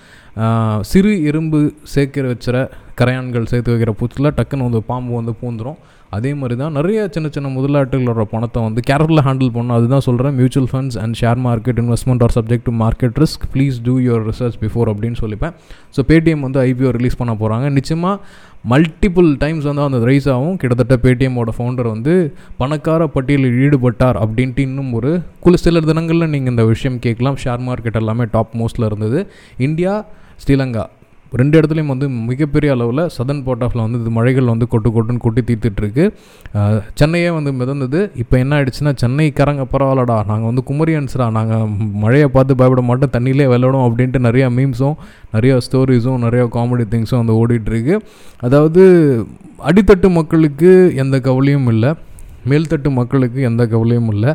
சிறு 0.93 1.13
இரும்பு 1.31 1.61
சேர்க்கிற 1.95 2.27
வச்சுற 2.33 2.57
கரையான்கள் 3.01 3.51
சேர்த்து 3.53 3.73
வைக்கிற 3.75 3.93
பூச்சில் 4.01 4.35
டக்குன்னு 4.39 4.69
வந்து 4.69 4.83
பாம்பு 4.91 5.13
வந்து 5.21 5.35
பூந்துடும் 5.43 5.79
அதே 6.17 6.31
மாதிரி 6.41 6.55
தான் 6.63 6.75
நிறைய 6.79 7.01
சின்ன 7.15 7.29
சின்ன 7.35 7.49
முதலாட்டுகளோட 7.57 8.25
பணத்தை 8.33 8.61
வந்து 8.67 8.81
கேரளில் 8.89 9.23
ஹேண்டில் 9.27 9.53
பண்ணணும். 9.57 9.77
அதுதான் 9.79 10.05
சொல்கிறேன் 10.09 10.35
mutual 10.41 10.69
funds 10.73 10.99
and 11.03 11.17
share 11.21 11.41
market 11.47 11.79
investment 11.83 12.25
are 12.27 12.35
subject 12.39 12.67
to 12.69 12.75
market 12.85 13.19
risk 13.25 13.45
please 13.55 13.79
do 13.89 13.95
your 14.07 14.25
research 14.31 14.59
before 14.65 14.91
அப்படின்னு 14.93 15.21
சொல்லிப்பேன். 15.23 15.55
ஸோ 15.97 16.03
பேடிஎம் 16.11 16.45
வந்து 16.47 16.61
ஐபிஓ 16.69 16.93
ரிலீஸ் 16.99 17.21
பண்ண 17.23 17.35
போகிறாங்க 17.43 17.69
நிச்சயமாக 17.79 18.17
மல்டிபிள் 18.73 19.31
டைம்ஸ் 19.45 19.67
வந்து 19.71 19.83
அந்த 19.87 19.99
ரைஸ் 20.11 20.29
ஆகும். 20.35 20.57
கிட்டத்தட்ட 20.61 20.97
பேடிஎம்மோட 21.07 21.51
ஃபவுண்டர் 21.57 21.89
வந்து 21.95 22.13
பணக்கார 22.61 23.07
பட்டியலில் 23.17 23.57
ஈடுபட்டார் 23.65 24.19
அப்படின்ட்டு 24.25 24.67
இன்னும் 24.69 24.93
ஒரு 24.99 25.13
குழு 25.45 25.59
சில 25.65 25.83
தினங்களில் 25.91 26.33
நீங்கள் 26.35 26.55
இந்த 26.55 26.67
விஷயம் 26.75 26.99
கேட்கலாம். 27.07 27.39
ஷேர் 27.45 27.65
மார்க்கெட் 27.69 27.99
எல்லாமே 28.03 28.27
டாப் 28.37 28.55
மோஸ்ட்டில் 28.61 28.89
இருந்தது. 28.91 29.21
இந்தியா 29.69 29.95
ஸ்ரீலங்கா 30.45 30.85
ரெண்டு 31.41 31.55
இடத்துலையும் 31.59 31.93
வந்து 31.93 32.07
மிகப்பெரிய 32.31 32.71
அளவில் 32.77 33.03
சதன் 33.17 33.43
பார்ட் 33.47 33.65
ஆஃபில் 33.67 33.83
வந்து 33.85 33.99
இது 34.03 34.11
மழைகள் 34.19 34.51
வந்து 34.53 34.67
கொட்டு 34.73 34.89
கொட்டுன்னு 34.97 35.23
கொட்டி 35.27 35.43
தீர்த்துட்ருக்கு 35.49 36.05
சென்னையே 37.01 37.31
வந்து 37.37 37.53
மிதந்தது. 37.61 38.01
இப்போ 38.23 38.35
என்ன 38.43 38.53
ஆயிடுச்சுன்னா 38.59 38.93
சென்னைக்காரங்க 39.03 39.65
பரவாயில்லடா 39.75 40.17
நாங்கள் 40.31 40.49
வந்து 40.51 40.65
குமரியன்ஸ்டா 40.71 41.29
நாங்கள் 41.39 41.67
மழையை 42.05 42.29
பார்த்து 42.37 42.59
பயப்பட 42.61 42.85
மாட்டோம் 42.91 43.15
தண்ணியிலே 43.17 43.49
விளையாடும் 43.53 43.87
அப்படின்ட்டு 43.87 44.25
நிறையா 44.29 44.49
மீம்ஸும் 44.59 44.97
நிறையா 45.37 45.57
ஸ்டோரிஸும் 45.67 46.25
நிறையா 46.27 46.47
காமெடி 46.57 46.87
திங்ஸும் 46.95 47.21
வந்து 47.23 47.39
ஓடிட்டுருக்கு. 47.43 47.97
அதாவது 48.49 48.83
அடித்தட்டு 49.71 50.11
மக்களுக்கு 50.19 50.73
எந்த 51.05 51.19
கவலையும் 51.29 51.71
இல்லை 51.75 51.93
மேல்தட்டு 52.51 52.89
மக்களுக்கு 53.01 53.41
எந்த 53.51 53.63
கவலையும் 53.75 54.11
இல்லை. 54.15 54.33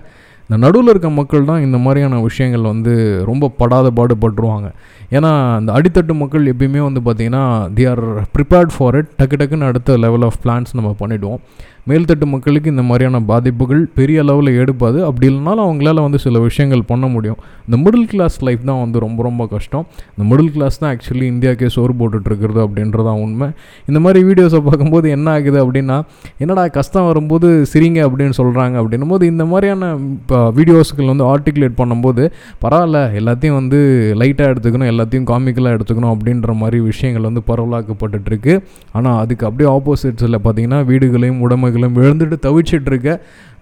இந்த 0.50 0.58
நடுவில் 0.66 0.90
இருக்க 0.90 1.10
மக்கள் 1.10 1.44
தான் 1.46 1.62
இந்த 1.62 1.78
மாதிரியான 1.78 2.20
விஷயங்கள் 2.22 2.62
வந்து 2.62 2.94
ரொம்ப 3.26 3.50
படாத 3.58 3.88
பாடுபட்டுருவாங்க. 3.90 4.68
ஏன்னா 5.12 5.60
இந்த 5.60 5.72
அடித்தட்டு 5.74 6.14
மக்கள் 6.14 6.46
எப்பயுமே 6.46 6.82
வந்து 6.88 7.02
பார்த்திங்கன்னா 7.06 7.44
they 7.74 7.86
are 7.86 8.02
prepared 8.36 8.72
for 8.78 8.96
it 8.96 9.12
டக்கு 9.20 9.38
டக்குன்னு 9.38 9.68
அடுத்த 9.68 9.98
லெவல் 9.98 10.22
ஆஃப் 10.22 10.40
பிளான்ஸ் 10.44 10.74
நம்ம 10.74 10.96
பண்ணிவிடுவோம் 11.00 11.42
மேல்தட்டு 11.88 12.26
மக்களுக்கு 12.34 12.70
இந்த 12.70 12.84
மாதிரியான 12.90 13.22
பாதிப்புகள் 13.32 13.82
பெரிய 13.98 14.24
அளவில் 14.24 14.52
எடுப்பாது 14.62 15.00
அப்படி 15.06 15.28
இல்லைனாலும் 15.32 15.66
அவங்களால 15.68 16.02
வந்து 16.08 16.20
சில 16.26 16.40
விஷயங்கள் 16.40 16.84
பண்ண 16.92 17.06
முடியும். 17.08 17.40
இந்த 17.66 17.78
மிடில் 17.84 18.08
கிளாஸ் 18.12 18.38
லைஃப் 18.48 18.64
தான் 18.70 18.80
வந்து 18.84 18.98
ரொம்ப 19.06 19.20
ரொம்ப 19.28 19.44
கஷ்டம். 19.54 19.86
இந்த 20.14 20.24
மிடில் 20.32 20.52
கிளாஸ் 20.56 20.80
தான் 20.82 20.90
ஆக்சுவலி 20.94 21.26
இந்தியாக்கே 21.34 21.70
சோறு 21.76 21.94
போட்டுட்ருக்கிறது 22.00 22.62
அப்படின்றதான் 22.66 23.20
உண்மை. 23.26 23.48
இந்த 23.90 24.00
மாதிரி 24.06 24.20
வீடியோஸை 24.30 24.62
பார்க்கும்போது 24.68 25.10
என்ன 25.18 25.28
ஆகுது 25.32 25.60
அப்படின்னா 25.66 25.98
என்னடா 26.38 26.66
கஷ்டம் 26.78 27.08
வரும்போது 27.10 27.48
சிரிங்க 27.74 28.00
அப்படின்னு 28.08 28.38
சொல்கிறாங்க 28.42 28.76
அப்படின்னும் 28.82 29.14
போது 29.16 29.26
இந்த 29.34 29.46
மாதிரியான 29.46 29.92
இப்போ 30.18 30.38
வீடியோஸ்கள் 30.60 31.12
வந்து 31.14 31.26
ஆர்டிகுலேட் 31.34 31.78
பண்ணும்போது 31.82 32.24
பரவாயில்ல 32.64 33.00
எல்லாத்தையும் 33.20 33.58
வந்து 33.60 33.80
லைட்டாக 34.22 34.52
எடுத்துக்கணும் 34.54 34.92
எல்லாத்தையும் 34.94 35.28
காமிக்கலாக 35.32 35.78
எடுத்துக்கணும் 35.78 36.14
அப்படின்ற 36.16 36.54
மாதிரி 36.62 36.80
விஷயங்கள் 36.90 37.28
வந்து 37.30 37.44
பரவலாக்கப்பட்டுருக்கு 37.50 38.54
ஆனால் 38.92 39.18
அதுக்கு 39.24 39.46
அப்படியே 39.50 39.70
ஆப்போசிட்ஸில் 39.78 40.40
பார்த்தீங்கன்னா 40.46 40.80
வீடுகளையும் 40.86 41.40
உடைமைகளையும் 41.70 42.00
இழந்துட்டு 42.04 42.38
தவிச்சிட்டு 42.46 42.90
இருக்க 42.92 43.10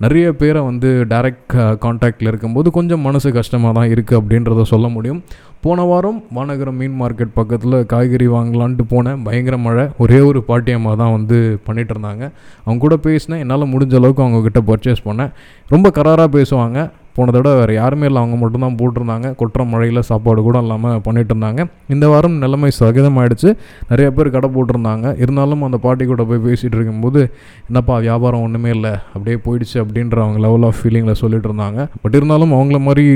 நிறைய 0.03 0.25
பேரை 0.39 0.61
வந்து 0.61 0.89
டைரக்ட் 1.11 1.53
காண்டாக்டில் 1.83 2.29
இருக்கும்போது 2.31 2.67
கொஞ்சம் 2.77 3.05
மனசு 3.07 3.29
கஷ்டமாக 3.37 3.71
தான் 3.77 3.89
இருக்குது 3.93 4.19
அப்படின்றத 4.19 4.63
சொல்ல 4.71 4.87
முடியும். 4.95 5.21
போன 5.61 5.83
வாரம் 5.89 6.19
மாநகரம் 6.29 6.77
மீன் 6.81 6.97
மார்க்கெட் 7.01 7.37
பக்கத்தில் 7.39 7.77
காய்கறி 7.85 8.27
வாங்கலான்ட்டு 8.27 8.83
போனேன். 8.89 9.23
பயங்கர 9.23 9.57
மழை. 9.57 9.85
ஒரே 9.97 10.19
ஒரு 10.29 10.43
பாட்டியம்மா 10.47 10.93
தான் 11.01 11.15
வந்து 11.17 11.37
பண்ணிகிட்டு 11.67 11.93
இருந்தாங்க. 11.95 12.25
அவங்க 12.63 12.81
கூட 12.85 12.97
பேசினேன். 13.07 13.41
என்னால் 13.45 13.71
முடிஞ்ச 13.73 13.95
அளவுக்கு 14.01 14.25
அவங்கக்கிட்ட 14.25 14.61
பர்ச்சேஸ் 14.71 15.03
பண்ணேன். 15.09 15.33
ரொம்ப 15.73 15.91
கராராக 15.97 16.29
பேசுவாங்க. 16.37 16.79
போன 17.17 17.31
தடவை 17.35 17.55
வேறு 17.59 17.73
யாருமே 17.81 18.05
இல்லை. 18.09 18.21
அவங்க 18.23 18.37
மட்டும்தான் 18.43 18.77
போட்டிருந்தாங்க. 18.81 19.27
கொட்டுற 19.41 19.65
மழையில் 19.73 20.07
சாப்பாடு 20.09 20.41
கூட 20.47 20.57
இல்லாமல் 20.65 21.01
பண்ணிட்டு 21.07 21.33
இருந்தாங்க 21.35 21.61
இந்த 21.95 22.05
வாரம் 22.13 22.37
நிலைமை 22.43 22.71
சகிதமாயிடுச்சு. 22.79 23.51
நிறைய 23.91 24.09
பேர் 24.17 24.33
கடை 24.35 24.49
போட்டிருந்தாங்க. 24.55 25.05
இருந்தாலும் 25.23 25.65
அந்த 25.69 25.79
பாட்டி 25.85 26.05
கூட 26.11 26.23
போய் 26.31 26.43
பேசிகிட்டு 26.47 26.77
இருக்கும்போது 26.79 27.21
என்னப்பா 27.67 27.97
வியாபாரம் 28.07 28.45
ஒன்றுமே 28.47 28.71
இல்லை. 28.77 28.93
அப்படியே 29.15 29.37
போயிடுச்சு 29.45 29.77
அப்படின்ற 29.83 30.17
அவங்க 30.25 30.41
லெவல் 30.47 30.67
ஆஃப் 30.69 30.81
ஃபீலிங்கில் 30.81 31.21
சொல்லிட்டு 31.23 31.49
இருந்தாங்க. 31.51 31.87
பட் 32.01 32.17
இருந்தாலும் 32.19 32.55
அவங்கள 32.57 32.79
மாதிரி 32.89 33.07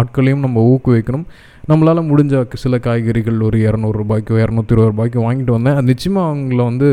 ஆட்களையும் 0.00 0.44
நம்ம 0.46 0.64
ஊக்குவிக்கணும். 0.72 1.26
நம்மளால் 1.70 2.08
முடிஞ்ச 2.10 2.34
சில 2.62 2.74
காய்கறிகள் 2.84 3.40
ஒரு 3.46 3.58
இரநூறுபாய்க்கு 3.70 4.34
இரநூத்தி 4.44 4.74
இருபது 4.74 4.92
ரூபாய்க்கு 4.92 5.18
வாங்கிட்டு 5.24 5.54
வந்தேன். 5.56 5.80
நிச்சயமாக 5.90 6.30
அவங்கள 6.32 6.60
வந்து 6.70 6.88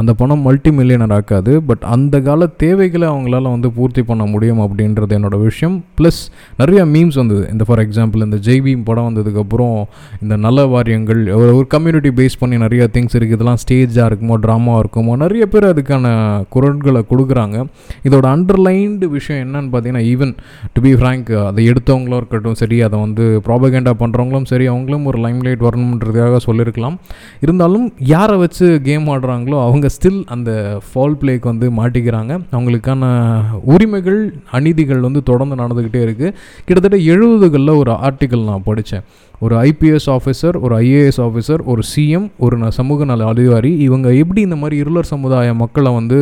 அந்த 0.00 0.12
பணம் 0.20 0.40
மல்டி 0.44 0.70
மில்லியனர் 0.76 1.12
ஆக்காது 1.16 1.52
பட் 1.66 1.82
அந்த 1.94 2.20
கால 2.28 2.46
தேவைகளை 2.62 3.06
அவங்களால 3.10 3.50
வந்து 3.54 3.68
பூர்த்தி 3.76 4.02
பண்ண 4.08 4.24
முடியும் 4.32 4.62
அப்படின்றது 4.64 5.12
என்னோட 5.18 5.36
விஷயம். 5.42 5.76
ப்ளஸ் 5.98 6.18
நிறைய 6.60 6.80
மீம்ஸ் 6.94 7.18
வந்தது. 7.20 7.42
இந்த 7.52 7.64
ஃபார் 7.68 7.82
எக்ஸாம்பிள் 7.84 8.24
இந்த 8.26 8.38
ஜெய்பீம் 8.46 8.82
படம் 8.88 9.06
வந்ததுக்கப்புறம் 9.08 9.76
இந்த 10.22 10.36
நல்ல 10.46 10.64
வாரியங்கள் 10.72 11.20
ஒரு 11.36 11.50
ஒரு 11.58 11.66
கம்யூனிட்டி 11.74 12.10
பேஸ் 12.18 12.36
பண்ணி 12.40 12.56
நிறைய 12.64 12.88
திங்ஸ் 12.96 13.14
இருக்குது 13.18 13.38
இதெல்லாம் 13.38 13.60
ஸ்டேஜாக 13.64 14.08
இருக்குமோ 14.10 14.38
ட்ராமாவாக 14.46 14.82
இருக்குமோ 14.84 15.14
நிறைய 15.24 15.46
பேர் 15.52 15.68
அதுக்கான 15.72 16.12
குரல்களை 16.56 17.02
கொடுக்குறாங்க. 17.12 17.56
இதோட 18.08 18.26
அண்டர்லைன்டு 18.34 19.08
விஷயம் 19.16 19.42
என்னன்னு 19.44 19.70
பார்த்தீங்கன்னா 19.74 20.04
ஈவன் 20.12 20.34
டு 20.74 20.82
பி 20.88 20.94
ஃப்ரேங்க் 20.98 21.32
அதை 21.50 21.68
எடுத்தவங்களும் 21.72 22.20
இருக்கட்டும் 22.22 22.58
சரி 22.62 22.80
அதை 22.88 22.96
வந்து 23.04 23.26
ப்ராபகேண்டா 23.46 23.94
பண்ணுறவங்களும் 24.02 24.50
சரி 24.54 24.68
அவங்களும் 24.74 25.08
ஒரு 25.12 25.20
லைம்லைட் 25.26 25.64
வரணுன்றதுக்காக 25.68 26.42
சொல்லியிருக்கலாம். 26.48 26.98
இருந்தாலும் 27.46 27.88
யாரை 28.14 28.38
வச்சு 28.44 28.66
கேம் 28.90 29.08
ஆடுறாங்களோ 29.16 29.58
அவங்க 29.68 29.82
அவங்க 29.84 29.96
ஸ்டில் 29.96 30.20
அந்த 30.34 30.50
ஃபால் 30.86 31.16
பிளேக்கு 31.20 31.46
வந்து 31.50 31.66
மாட்டிக்கிறாங்க. 31.78 32.32
அவங்களுக்கான 32.56 33.02
உரிமைகள் 33.72 34.20
அநீதிகள் 34.58 35.00
வந்து 35.00 35.20
தொடர்ந்து 35.30 35.58
நடந்துக்கிட்டே 35.60 36.00
இருக்குது 36.06 36.34
கிட்டத்தட்ட 36.66 36.98
எழுபதுகளில் 37.12 37.78
ஒரு 37.80 37.92
ஆர்டிக்கல் 38.06 38.48
நான் 38.50 38.64
படித்தேன் 38.64 39.04
ஒரு 39.44 39.56
ஐபிஎஸ் 39.62 40.06
ஆஃபீஸர் 40.06 40.56
ஒரு 40.60 40.74
ஐஏஎஸ் 40.78 41.18
ஆஃபீஸர் 41.18 41.62
ஒரு 41.64 41.82
சிஎம் 41.94 42.26
ஒரு 42.38 42.58
ந 42.58 42.68
சமூக 42.68 43.04
நல 43.04 43.26
அதிகாரி 43.26 43.70
இவங்க 43.78 44.14
எப்படி 44.14 44.40
இந்த 44.40 44.56
மாதிரி 44.56 44.76
இருளர் 44.76 45.04
சமுதாய 45.04 45.54
மக்களை 45.54 45.94
வந்து 45.94 46.18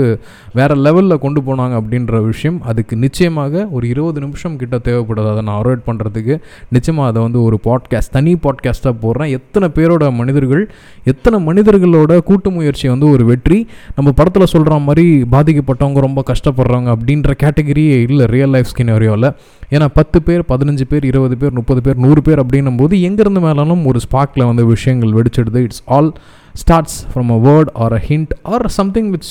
வேறு 0.53 0.75
லெவலில் 0.77 1.19
கொண்டு 1.19 1.41
போனாங்க 1.41 1.75
அப்படின்ற 1.81 2.25
விஷயம் 2.25 2.63
அதுக்கு 2.63 2.97
நிச்சயமாக 2.97 3.69
ஒரு 3.71 3.89
இருபது 3.89 4.21
நிமிஷம் 4.21 4.57
கிட்ட 4.57 4.79
தேவைப்படுது 4.79 5.31
அதை 5.33 5.43
நான் 5.43 5.59
அவாய்ட் 5.63 5.85
பண்ணுறதுக்கு 5.87 6.37
நிச்சயமாக 6.71 7.09
அதை 7.09 7.23
வந்து 7.23 7.43
ஒரு 7.43 7.59
பாட்காஸ்ட் 7.65 8.13
தனி 8.13 8.35
பாட்காஸ்ட்டாக 8.35 8.95
போடுறேன். 9.03 9.31
எத்தனை 9.31 9.69
பேரோட 9.75 10.13
மனிதர்கள் 10.15 10.65
எத்தனை 11.05 11.39
மனிதர்களோட 11.47 12.19
கூட்டு 12.23 12.51
முயற்சி 12.51 12.89
வந்து 12.89 13.09
ஒரு 13.11 13.25
வெற்றி 13.25 13.67
நம்ம 13.97 14.13
படத்தில் 14.13 14.47
சொல்கிற 14.47 14.79
மாதிரி 14.79 15.23
பாதிக்கப்பட்டவங்க 15.31 16.01
ரொம்ப 16.01 16.23
கஷ்டப்படுறவங்க 16.27 16.93
அப்படின்ற 16.97 17.33
கேட்டகரியே 17.43 17.99
இல்லை 18.09 18.27
ரியல் 18.27 18.51
லைஃப் 18.51 18.71
ஸ்கினரியோவில் 18.77 19.31
ஏன்னா 19.71 19.87
பத்து 19.95 20.23
பேர் 20.23 20.43
பதினஞ்சு 20.49 20.85
பேர் 20.89 21.05
இருபது 21.05 21.37
பேர் 21.37 21.53
முப்பது 21.53 21.81
பேர் 21.81 21.97
நூறு 21.97 22.23
பேர் 22.23 22.41
அப்படின்னும் 22.47 22.77
போது 22.77 23.01
எங்கேருந்து 23.13 23.47
மேலாலும் 23.49 23.83
ஒரு 23.93 24.01
ஸ்பார்க்கில் 24.07 24.49
வந்து 24.53 24.67
விஷயங்கள் 24.75 25.17
வெடிச்சிடுது. 25.19 25.61
It's 25.69 25.85
all 25.97 26.13
starts 26.61 26.97
from 27.11 27.31
a 27.35 27.43
word 27.49 27.71
or 27.83 27.95
a 27.99 28.01
hint 28.09 28.33
or 28.55 28.65
something 28.79 29.11
which 29.13 29.31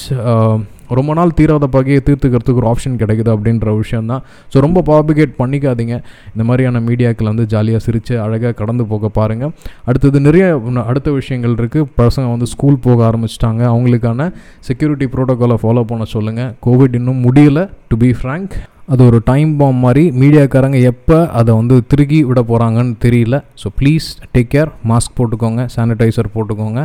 ரொம்ப 0.97 1.11
நாள் 1.17 1.33
தீராத 1.37 1.65
பகையை 1.75 1.99
தீர்த்துக்கிறதுக்கு 2.07 2.61
ஒரு 2.61 2.67
ஆப்ஷன் 2.71 2.97
கிடைக்குது 3.01 3.29
அப்படின்ற 3.33 3.75
விஷயம் 3.81 4.09
தான் 4.11 4.23
ஸோ 4.53 4.57
ரொம்ப 4.65 4.79
பாபிகேட் 4.89 5.37
பண்ணிக்காதீங்க. 5.39 5.95
இந்த 6.33 6.43
மாதிரியான 6.49 6.81
மீடியாக்கள் 6.87 7.29
வந்து 7.31 7.45
ஜாலியாக 7.53 7.81
சிரித்து 7.85 8.13
அழகாக 8.23 8.51
கடந்து 8.61 8.85
போக 8.91 9.09
பாருங்கள் 9.19 9.53
அடுத்தது 9.89 10.19
நிறைய 10.27 10.45
அடுத்த 10.89 11.11
விஷயங்கள் 11.19 11.55
இருக்குது 11.59 11.87
பசங்க 12.01 12.25
வந்து 12.33 12.49
ஸ்கூல் 12.53 12.81
போக 12.87 12.99
ஆரம்பிச்சிட்டாங்க. 13.09 13.61
அவங்களுக்கான 13.73 14.27
செக்யூரிட்டி 14.69 15.07
ப்ரோட்டோக்காலை 15.15 15.57
ஃபாலோ 15.63 15.85
பண்ண 15.93 16.07
சொல்லுங்கள் 16.15 16.51
கோவிட் 16.67 16.97
இன்னும் 17.01 17.23
முடியலை 17.27 17.65
டு 17.91 17.97
பி 18.03 18.11
ஃப்ரேங்க் 18.21 18.55
அது 18.91 19.01
ஒரு 19.09 19.19
டைம் 19.29 19.51
பாம் 19.59 19.81
மாதிரி 19.85 20.03
மீடியாக்காரங்க 20.21 20.79
எப்போ 20.91 21.17
அதை 21.39 21.51
வந்து 21.61 21.75
திருகி 21.91 22.19
விட 22.29 22.41
போகிறாங்கன்னு 22.51 22.95
தெரியல. 23.05 23.37
So 23.61 23.69
please 23.79 24.09
take 24.35 24.53
care 24.55 24.71
mask 24.91 25.17
போட்டுக்கோங்க 25.19 25.63
சானிடைசர் 25.77 26.35
போட்டுக்கோங்க. 26.35 26.83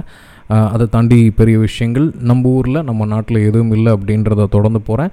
அதை 0.75 0.85
தாண்டி 0.93 1.17
பெரிய 1.39 1.57
விஷயங்கள். 1.65 2.05
நம்ம 2.29 2.51
ஊரில் 2.59 2.79
நம்ம 2.89 3.07
நாட்டில் 3.13 3.39
எதுவும் 3.49 3.73
இல்லை 3.77 3.91
அப்படின்றத 3.97 4.45
தொடர்ந்து 4.53 4.81
போகிறேன் 4.89 5.11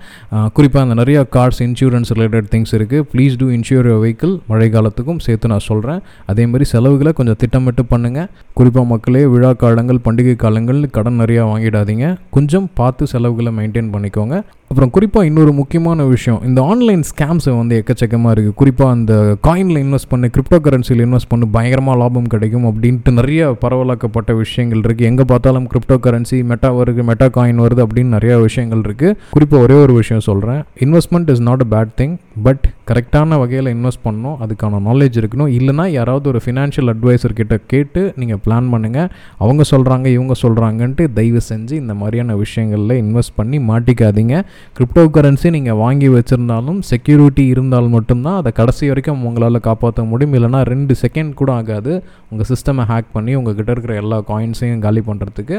குறிப்பாக 0.55 0.83
அந்த 0.85 0.95
நிறையா 0.99 1.21
கார்ஸ் 1.35 1.61
இன்சூரன்ஸ் 1.65 2.11
ரிலேட்டட் 2.17 2.49
திங்ஸ் 2.51 2.73
இருக்குது 2.77 3.05
please 3.13 3.37
do 3.41 3.47
insure 3.55 3.87
your 3.89 4.01
vehicle 4.03 4.33
மழை 4.51 4.67
காலத்துக்கும் 4.75 5.21
சேர்த்து 5.27 5.51
நான் 5.53 5.65
சொல்கிறேன் 5.69 6.01
அதேமாதிரி 6.33 6.67
செலவுகளை 6.73 7.13
கொஞ்சம் 7.19 7.39
திட்டமிட்டு 7.43 7.85
பண்ணுங்கள் 7.93 8.29
குறிப்பாக 8.59 8.87
மக்களே 8.93 9.23
விழா 9.33 9.51
காலங்கள் 9.63 10.03
பண்டிகை 10.07 10.35
காலங்கள் 10.43 10.81
கடன் 10.97 11.19
நிறையா 11.23 11.45
வாங்கிடாதீங்க. 11.53 12.07
கொஞ்சம் 12.37 12.67
பார்த்து 12.81 13.07
செலவுகளை 13.13 13.53
மெயின்டைன் 13.59 13.91
பண்ணிக்கோங்க. 13.95 14.37
அப்புறம் 14.73 14.93
குறிப்பாக 14.95 15.27
இன்னொரு 15.29 15.51
முக்கியமான 15.57 16.05
விஷயம் 16.11 16.39
இந்த 16.49 16.59
ஆன்லைன் 16.69 17.01
ஸ்கேம்ஸை 17.09 17.51
வந்து 17.57 17.73
எக்கச்சக்கமாக 17.79 18.31
இருக்குது 18.35 18.55
குறிப்பாக 18.61 18.93
அந்த 18.95 19.13
காயினில் 19.47 19.79
இன்வெஸ்ட் 19.83 20.09
பண்ணு 20.11 20.27
கிரிப்டோ 20.35 20.57
கரன்சியில் 20.67 21.03
இன்வெஸ்ட் 21.05 21.29
பண்ணு 21.31 21.47
பயங்கரமாக 21.55 21.97
லாபம் 22.01 22.29
கிடைக்கும் 22.33 22.65
அப்படின்ட்டு 22.69 23.11
நிறைய 23.19 23.51
பரவலாக்கப்பட்ட 23.63 24.33
விஷயங்கள் 24.43 24.81
இருக்குது 24.85 25.09
எங்கே 25.09 25.25
பார்த்தாலும் 25.31 25.67
கிரிப்டோ 25.73 25.97
கரன்சி 26.05 26.37
மெட்டா 26.51 26.71
வருது 26.79 27.03
மெட்டா 27.09 27.27
காயின் 27.37 27.61
வருது 27.65 27.83
அப்படின்னு 27.85 28.15
நிறைய 28.17 28.37
விஷயங்கள் 28.47 28.81
இருக்குது 28.87 29.17
குறிப்பாக 29.35 29.65
ஒரே 29.67 29.77
ஒரு 29.83 29.95
விஷயம் 29.99 30.25
சொல்கிறேன் 30.29 30.61
investment 30.85 31.29
is 31.35 31.43
not 31.49 31.65
a 31.65 31.69
bad 31.75 31.93
thing 32.01 32.15
but 32.47 32.65
கரெக்டான 32.91 33.37
வகையில் 33.41 33.69
இன்வெஸ்ட் 33.75 34.03
பண்ணணும். 34.05 34.37
அதுக்கான 34.43 34.79
நாலேஜ் 34.87 35.19
இருக்கணும். 35.19 35.51
இல்லைனா 35.57 35.85
யாராவது 35.97 36.25
ஒரு 36.31 36.39
ஃபினான்ஷியல் 36.45 36.89
அட்வைசர் 36.93 37.37
கிட்ட 37.39 37.55
கேட்டு 37.73 38.01
நீங்கள் 38.21 38.41
பிளான் 38.45 38.67
பண்ணுங்கள் 38.73 39.07
அவங்க 39.43 39.63
சொல்கிறாங்க 39.73 40.07
இவங்க 40.15 40.33
சொல்கிறாங்கன்ட்டு 40.41 41.05
தயவு 41.19 41.41
செஞ்சு 41.51 41.75
இந்த 41.83 41.93
மாதிரியான 42.01 42.35
விஷயங்களில் 42.43 42.95
இன்வெஸ்ட் 43.03 43.37
பண்ணி 43.39 43.59
மாட்டிக்காதீங்க. 43.69 44.35
கிரிப்டோ 44.77 45.03
கரன்சி 45.15 45.49
நீங்கள் 45.49 45.79
வாங்கி 45.83 46.09
வச்சுருந்தாலும் 46.09 46.79
செக்யூரிட்டி 46.91 47.45
இருந்தால் 47.45 47.87
மட்டும்தான் 47.87 48.35
அதை 48.35 48.51
கடைசி 48.51 48.87
வரைக்கும் 48.87 49.25
உங்களால் 49.29 49.65
காப்பாற்ற 49.69 50.03
முடியும். 50.03 50.33
இல்லைனா 50.33 50.61
ரெண்டு 50.73 50.95
செகண்ட் 51.03 51.33
கூட 51.33 51.51
ஆகாது. 51.53 51.93
உங்கள் 52.29 52.49
சிஸ்டமை 52.51 52.85
ஹேக் 52.91 53.13
பண்ணி 53.13 53.35
உங்கள் 53.35 53.55
கிட்ட 53.55 53.71
இருக்கிற 53.71 53.95
எல்லா 53.95 54.19
காயின்ஸையும் 54.31 54.79
காலி 54.79 55.03
பண்ணுறதுக்கு 55.09 55.57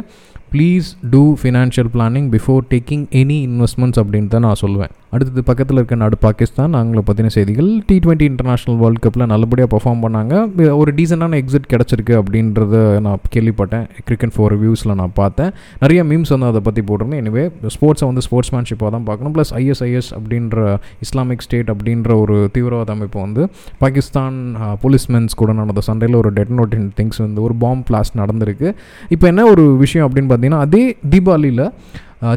please 0.53 0.97
do 1.11 1.23
financial 1.43 1.93
planning 1.97 2.29
before 2.37 2.63
taking 2.75 3.07
any 3.23 3.39
investments 3.49 4.01
அப்படின்னு 4.03 4.29
தான் 4.29 4.47
நான் 4.49 4.63
சொல்லுவேன் 4.63 4.95
அடுத்தது 5.15 5.43
பக்கத்தில் 5.49 5.79
இருக்க 5.81 5.97
நாடு 6.03 6.17
பாகிஸ்தான். 6.27 6.73
அவங்கள 6.79 7.01
பற்றின 7.09 7.33
செய்திகள் 7.37 7.71
டி 7.89 7.97
டுவெண்ட்டி 8.05 8.27
இன்டர்நேஷ்னல் 8.31 8.79
வேர்ல்டு 8.83 9.03
கப்பில் 9.05 9.25
நல்லபடியாக 9.33 9.71
பர்ஃபார்ம் 9.75 10.03
பண்ணாங்க. 10.05 10.35
ஒரு 10.81 10.91
டீசெண்டான 10.99 11.39
எக்ஸிட் 11.43 11.69
கிடச்சிருக்கு 11.73 12.15
அப்படின்றத 12.21 12.83
நான் 13.07 13.25
கேள்விப்பட்டேன். 13.35 13.85
கிரிக்கெட் 14.09 14.35
ஃபோர் 14.37 14.53
ரிவ்யூஸில் 14.57 14.95
நான் 15.01 15.15
பார்த்தேன். 15.21 15.51
நிறைய 15.85 16.01
மீம்ஸ் 16.11 16.33
வந்து 16.35 16.49
அதை 16.53 16.63
பற்றி 16.69 16.85
போட்டிருந்தேன். 16.89 17.23
எனவே 17.25 17.45
ஸ்போர்ட்ஸை 17.77 18.09
வந்து 18.11 18.25
ஸ்போர்ட்ஸ்மேன்ஷிப்பாக 18.29 18.91
தான் 18.97 19.07
பார்க்கணும். 19.11 19.35
ப்ளஸ் 19.37 19.53
ஐஎஸ்ஐஎஸ் 19.61 20.11
அப்படின்ற 20.19 20.57
இஸ்லாமிக் 21.07 21.45
ஸ்டேட் 21.47 21.71
அப்படின்ற 21.75 22.11
ஒரு 22.25 22.39
தீவிரவாத 22.57 22.93
அமைப்பு 22.97 23.21
வந்து 23.27 23.45
பாகிஸ்தான் 23.85 24.39
போலீஸ்மென்ஸ் 24.85 25.39
கூட 25.43 25.53
நடந்த 25.61 25.85
சண்டையில் 25.91 26.19
ஒரு 26.23 26.33
டெட்டனோட்டின் 26.41 26.89
திங்ஸ் 27.01 27.23
வந்து 27.27 27.43
ஒரு 27.49 27.57
பாம்பு 27.65 27.87
பிளாஸ்ட் 27.91 28.19
நடந்திருக்கு. 28.23 28.71
இப்போ 29.17 29.27
என்ன 29.33 29.47
ஒரு 29.53 29.67
விஷயம் 29.85 30.07
அப்படின்னு 30.09 30.31
பார்த்தீங்கன்னா 30.33 30.65
அதே 30.67 30.85
தீபாவளியில் 31.15 31.65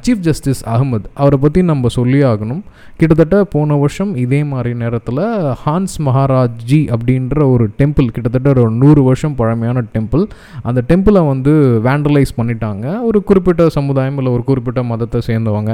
சீஃப் 0.06 0.24
ஜஸ்டிஸ் 0.28 0.62
அகமது 0.74 1.08
அவரை 1.22 1.38
பற்றி 1.44 1.62
நம்ம 1.70 1.88
சொல்லி 1.98 2.20
ஆகணும். 2.30 2.62
கிட்டத்தட்ட 3.00 3.38
போன 3.54 3.76
வருஷம் 3.82 4.12
இதே 4.24 4.40
மாதிரி 4.52 4.72
நேரத்தில் 4.82 5.22
ஹான்ஸ் 5.64 5.96
மகாராஜ்ஜி 6.08 6.80
அப்படின்ற 6.96 7.38
ஒரு 7.54 7.66
டெம்பிள் 7.80 8.08
கிட்டத்தட்ட 8.16 8.48
ஒரு 8.64 8.72
நூறு 8.82 9.02
வருஷம் 9.08 9.36
பழமையான 9.42 9.84
டெம்பிள் 9.96 10.24
அந்த 10.70 10.80
டெம்பிளை 10.90 11.22
வந்து 11.32 11.54
வேண்டலைஸ் 11.88 12.34
பண்ணிட்டாங்க. 12.40 12.86
ஒரு 13.10 13.22
குறிப்பிட்ட 13.30 13.70
சமுதாயம் 13.78 14.18
இல்லை 14.22 14.32
ஒரு 14.38 14.44
குறிப்பிட்ட 14.50 14.84
மதத்தை 14.92 15.22
சேர்ந்தவங்க. 15.30 15.72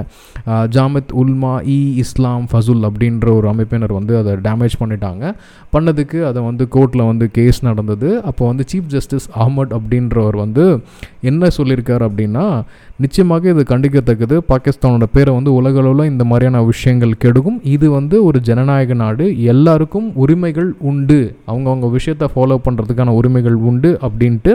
ஜாமித் 0.76 1.14
உல்மா 1.24 1.54
இ 1.78 1.80
இஸ்லாம் 2.04 2.48
ஃபசுல் 2.52 2.84
அப்படின்ற 2.90 3.28
ஒரு 3.40 3.48
அமைப்பினர் 3.54 3.94
வந்து 4.00 4.14
அதை 4.22 4.34
டேமேஜ் 4.48 4.78
பண்ணிட்டாங்க. 4.84 5.24
பண்ணதுக்கு 5.76 6.20
அதை 6.30 6.40
வந்து 6.50 6.64
கோர்ட்டில் 6.76 7.10
வந்து 7.12 7.26
கேஸ் 7.38 7.60
நடந்தது. 7.70 8.10
அப்போ 8.30 8.44
வந்து 8.52 8.66
சீஃப் 8.74 8.92
ஜஸ்டிஸ் 8.96 9.28
அஹமட் 9.44 9.74
அப்படின்றவர் 9.80 10.38
வந்து 10.44 10.66
என்ன 11.32 11.48
சொல்லியிருக்கார் 11.58 12.04
அப்படின்னா 12.10 12.46
நிச்சயமாக 13.04 13.50
இது 13.54 13.64
கண்டிக்கத்தக்கது 14.04 14.38
பாகிஸ்தானோட 14.50 15.04
பேரை 15.12 15.34
வந்து 15.34 15.54
உலகளவில் 15.54 16.10
இந்த 16.10 16.24
மாதிரியான 16.24 16.64
விஷயங்கள் 16.66 17.14
கெடுக்கும். 17.18 17.60
இது 17.64 17.90
வந்து 17.92 18.16
ஒரு 18.24 18.40
ஜனநாயக 18.42 18.94
நாடு. 18.94 19.26
எல்லாருக்கும் 19.44 20.16
உரிமைகள் 20.16 20.74
உண்டு. 20.80 21.20
அவங்கவுங்க 21.48 21.90
விஷயத்தை 21.92 22.28
ஃபாலோ 22.36 22.58
பண்ணுறதுக்கான 22.66 23.14
உரிமைகள் 23.20 23.58
உண்டு 23.70 23.98
அப்படின்ட்டு 24.02 24.54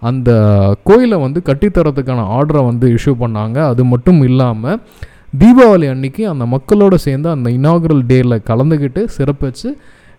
அந்த 0.00 0.30
கோயிலை 0.84 1.18
வந்து 1.18 1.40
கட்டித்தரத்துக்கான 1.44 2.20
ஆர்டரை 2.38 2.64
வந்து 2.64 2.86
இஷ்யூ 2.88 3.14
பண்ணாங்க. 3.24 3.58
அது 3.72 3.84
மட்டும் 3.84 4.22
இல்லாமல் 4.22 4.80
தீபாவளி 5.38 5.88
அன்னைக்கு 5.90 6.28
அந்த 6.28 6.44
மக்களோட 6.54 6.94
சேர்ந்து 7.06 7.28
அந்த 7.28 7.50
இனாகுரல் 7.50 8.04
டேயில் 8.10 8.44
கலந்துக்கிட்டு 8.50 9.02
சிறப்பிச்சு 9.18 9.70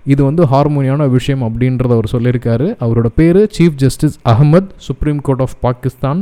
இது 0.06 0.22
வந்து 0.24 0.44
ஹார்மோனியான 0.52 1.10
விஷயம் 1.10 1.44
அப்படின்றத 1.48 1.92
அவர் 1.98 2.12
சொல்லியிருக்காரு. 2.12 2.68
அவரோட 2.86 3.08
பேர் 3.16 3.40
chief 3.58 3.76
justice 3.84 4.18
Ahmed 4.30 4.72
supreme 4.76 5.20
court 5.22 5.42
of 5.42 5.58
Pakistan 5.60 6.22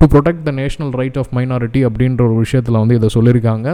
to 0.00 0.06
protect 0.12 0.44
the 0.44 0.50
national 0.50 0.92
right 0.98 1.16
of 1.18 1.32
minority 1.36 1.80
அப்படின்ற 1.86 2.20
ஒரு 2.26 2.34
விஷயத்தில் 2.34 2.78
வந்து 2.78 2.94
இதை 2.94 3.08
சொல்லியிருக்காங்க. 3.14 3.66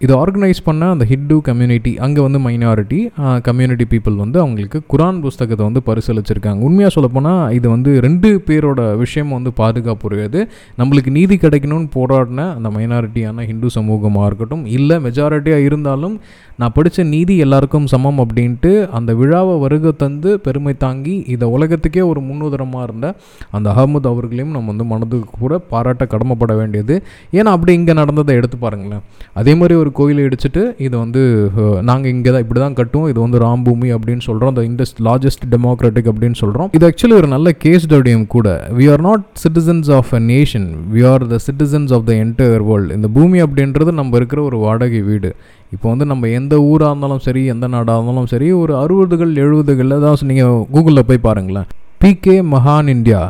இதை 0.00 0.14
ஆர்கனைஸ் 0.16 0.60
பண்ண 0.64 0.84
அந்த 0.90 1.04
ஹிந்து 1.04 1.36
கம்யூனிட்டி 1.42 1.92
அங்கே 1.96 2.20
வந்து 2.20 2.38
மைனாரிட்டி 2.38 2.98
கம்யூனிட்டி 3.42 3.84
பீப்புள் 3.84 4.16
வந்து 4.16 4.38
அவங்களுக்கு 4.40 4.78
குரான் 4.92 5.18
புஸ்தகத்தை 5.20 5.64
வந்து 5.64 5.80
பரிசீலிச்சிருக்காங்க 5.86 6.60
உண்மையாக 6.60 6.92
சொல்லப்போனால் 6.94 7.52
இது 7.52 7.66
வந்து 7.68 8.00
ரெண்டு 8.00 8.30
பேரோட 8.48 8.96
விஷயம் 8.96 9.30
வந்து 9.30 9.52
பாதுகாப்புரியது 9.60 10.40
நம்மளுக்கு 10.78 11.10
நீதி 11.10 11.36
கிடைக்கணும்னு 11.36 11.90
போராடின 11.94 12.48
அந்த 12.54 12.70
மைனாரிட்டியான 12.76 13.46
ஹிந்து 13.46 13.70
சமூகமாக 13.70 14.26
இருக்கட்டும் 14.26 14.64
இல்லை 14.76 14.98
மெஜாரிட்டியாக 14.98 15.68
இருந்தாலும் 15.68 16.16
நான் 16.56 16.72
படித்த 16.72 17.04
நீதி 17.12 17.36
எல்லாருக்கும் 17.38 17.86
சமம் 17.86 18.18
அப்படின்ட்டு 18.18 18.72
அந்த 18.90 19.10
விழாவை 19.14 19.54
வருகை 19.58 19.92
தந்து 19.96 20.32
பெருமை 20.38 20.76
தாங்கி 20.78 21.16
இதை 21.26 21.46
உலகத்துக்கே 21.48 22.04
ஒரு 22.06 22.20
முன்னுதரமாக 22.20 22.88
இருந்த 22.88 23.06
அந்த 23.50 23.66
அகமது 23.70 24.08
அவர்களையும் 24.08 24.52
நம்ம 24.52 24.70
வந்து 24.72 24.84
மனதுக்கு 24.84 25.38
கூட 25.38 25.54
பாராட்ட 25.74 26.06
கடமைப்பட 26.14 26.52
வேண்டியது. 26.60 26.96
ஏன்னா 27.38 27.52
அப்படி 27.56 27.74
இங்கே 27.80 27.96
நடந்ததை 28.00 28.36
எடுத்து 28.40 28.58
பாருங்களேன். 28.64 29.02
அதே 29.40 29.54
மாதிரி 29.60 29.76
ஒரு 29.82 29.92
கோயிலை 30.00 30.22
இடிச்சிட்டு 30.28 30.64
இதை 30.86 30.96
வந்து 31.04 31.22
நாங்கள் 31.90 32.12
இங்கே 32.14 32.30
தான் 32.34 32.44
இப்படி 32.46 32.60
தான் 32.64 32.78
கட்டுவோம். 32.80 33.08
இது 33.12 33.18
வந்து 33.26 33.40
ராம்பூமி 33.46 33.90
அப்படின்னு 33.96 34.26
சொல்கிறோம் 34.28 34.52
அந்த 34.54 34.64
இண்டஸ்ட் 34.70 35.00
லார்ஜஸ்ட் 35.08 35.46
டெமோக்ராட்டிக் 35.54 36.10
அப்படின்னு 36.12 36.38
சொல்கிறோம் 36.42 36.70
இது 36.78 36.86
ஆக்சுவலி 36.90 37.16
ஒரு 37.20 37.30
நல்ல 37.34 37.48
கேஸ் 37.64 37.90
டடியும் 37.94 38.26
கூட. 38.36 38.48
We 38.78 38.86
are 38.94 39.04
not 39.08 39.26
citizens 39.44 39.90
of 39.98 40.12
a 40.20 40.22
nation 40.32 40.68
we 40.94 41.02
are 41.12 41.26
the 41.34 41.38
citizens 41.48 41.92
of 41.98 42.06
the 42.10 42.14
entire 42.24 42.64
world 42.70 42.96
இந்த 42.98 43.10
பூமி 43.18 43.40
அப்படின்றது 43.46 43.92
நம்ம 44.00 44.16
இருக்கிற 44.20 44.42
ஒரு 44.48 44.58
வாடகை 44.66 45.02
வீடு. 45.10 45.30
இப்போ 45.74 45.86
வந்து 45.92 46.06
நம்ம 46.10 46.28
எந்த 46.38 46.54
ஊராக 46.70 46.90
இருந்தாலும் 46.92 47.22
சரி 47.26 47.40
எந்த 47.52 47.66
நாடாக 47.74 47.96
இருந்தாலும் 47.98 48.28
சரி 48.32 48.48
ஒரு 48.62 48.72
அறுபதுகள் 48.82 49.32
எழுபதுகளில் 49.44 50.04
தான் 50.04 50.28
நீங்கள் 50.30 50.60
கூகுளில் 50.74 51.08
போய் 51.08 51.26
பாருங்களேன். 51.28 51.68
P K 52.02 52.36
Mahanandia 52.96 53.22